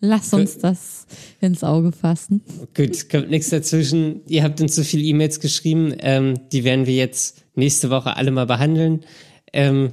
lass 0.00 0.32
uns 0.32 0.58
das 0.58 1.06
ins 1.40 1.62
Auge 1.62 1.92
fassen. 1.92 2.42
Gut, 2.74 3.08
kommt 3.10 3.30
nichts 3.30 3.50
dazwischen. 3.50 4.22
Ihr 4.26 4.42
habt 4.42 4.60
uns 4.60 4.74
so 4.74 4.82
viele 4.82 5.04
E-Mails 5.04 5.40
geschrieben, 5.40 5.94
ähm, 6.00 6.40
die 6.52 6.64
werden 6.64 6.86
wir 6.86 6.94
jetzt 6.94 7.44
nächste 7.54 7.90
Woche 7.90 8.16
alle 8.16 8.30
mal 8.30 8.46
behandeln. 8.46 9.04
Ähm, 9.52 9.90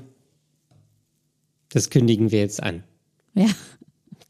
das 1.73 1.89
kündigen 1.89 2.31
wir 2.31 2.39
jetzt 2.39 2.61
an. 2.61 2.83
Ja. 3.33 3.47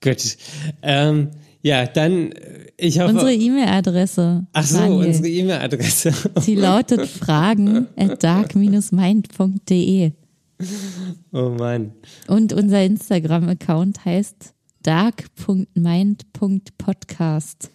Gut. 0.02 0.38
Ähm, 0.82 1.32
ja, 1.62 1.86
dann, 1.86 2.32
äh, 2.32 2.68
ich 2.78 3.00
hoffe. 3.00 3.14
Unsere 3.14 3.34
E-Mail-Adresse. 3.34 4.48
Ach 4.52 4.66
so, 4.66 4.78
Daniel, 4.78 5.08
unsere 5.08 5.30
E-Mail-Adresse. 5.30 6.14
Die 6.46 6.56
lautet 6.56 7.08
fragen 7.08 7.88
at 7.96 8.22
dark-mind.de. 8.24 10.12
Oh 11.32 11.50
Mann. 11.50 11.94
Und 12.28 12.54
unser 12.54 12.84
Instagram-Account 12.84 14.06
heißt 14.06 14.54
dark.mind.podcast. 14.84 17.72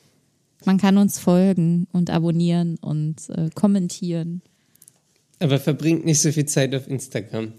Man 0.64 0.78
kann 0.78 0.96
uns 0.98 1.18
folgen 1.20 1.86
und 1.92 2.10
abonnieren 2.10 2.76
und 2.80 3.28
äh, 3.30 3.50
kommentieren. 3.54 4.42
Aber 5.38 5.60
verbringt 5.60 6.04
nicht 6.04 6.20
so 6.20 6.32
viel 6.32 6.46
Zeit 6.46 6.74
auf 6.74 6.88
Instagram. 6.88 7.52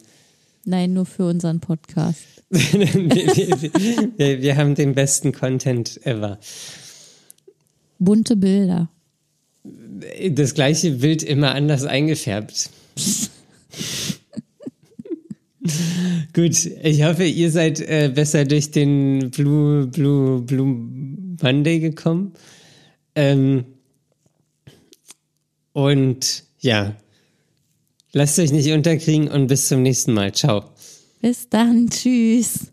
Nein, 0.70 0.92
nur 0.92 1.06
für 1.06 1.26
unseren 1.26 1.62
Podcast. 1.62 2.26
wir, 2.50 2.62
wir, 4.18 4.42
wir, 4.42 4.58
haben 4.58 4.76
den 4.76 4.96
besten 4.96 5.32
Content 5.32 6.06
ever. 6.06 6.40
Bunte 8.00 8.36
Bilder. 8.36 8.90
Das 10.30 10.56
gleiche 10.56 10.92
Bild 10.92 11.24
immer 11.24 11.56
anders 11.56 11.86
eingefärbt. 11.86 12.70
Gut, 16.34 16.66
ich 16.66 17.04
hoffe, 17.04 17.24
ihr 17.24 17.50
seid 17.50 17.80
äh, 17.80 18.12
besser 18.14 18.44
durch 18.44 18.70
den 18.72 19.32
Blue, 19.32 19.88
Blue, 19.88 20.42
Blue 20.42 20.68
Monday 21.42 21.80
gekommen. 21.80 22.34
Ähm, 23.16 23.64
und 25.72 26.44
ja, 26.60 26.98
Lasst 28.14 28.40
euch 28.40 28.52
nicht 28.52 28.72
unterkriegen 28.72 29.28
und 29.28 29.48
bis 29.48 29.68
zum 29.68 29.82
nächsten 29.82 30.14
Mal. 30.14 30.34
Ciao. 30.34 30.64
Bis 31.22 31.50
dann. 31.50 31.90
Tschüss. 31.90 32.72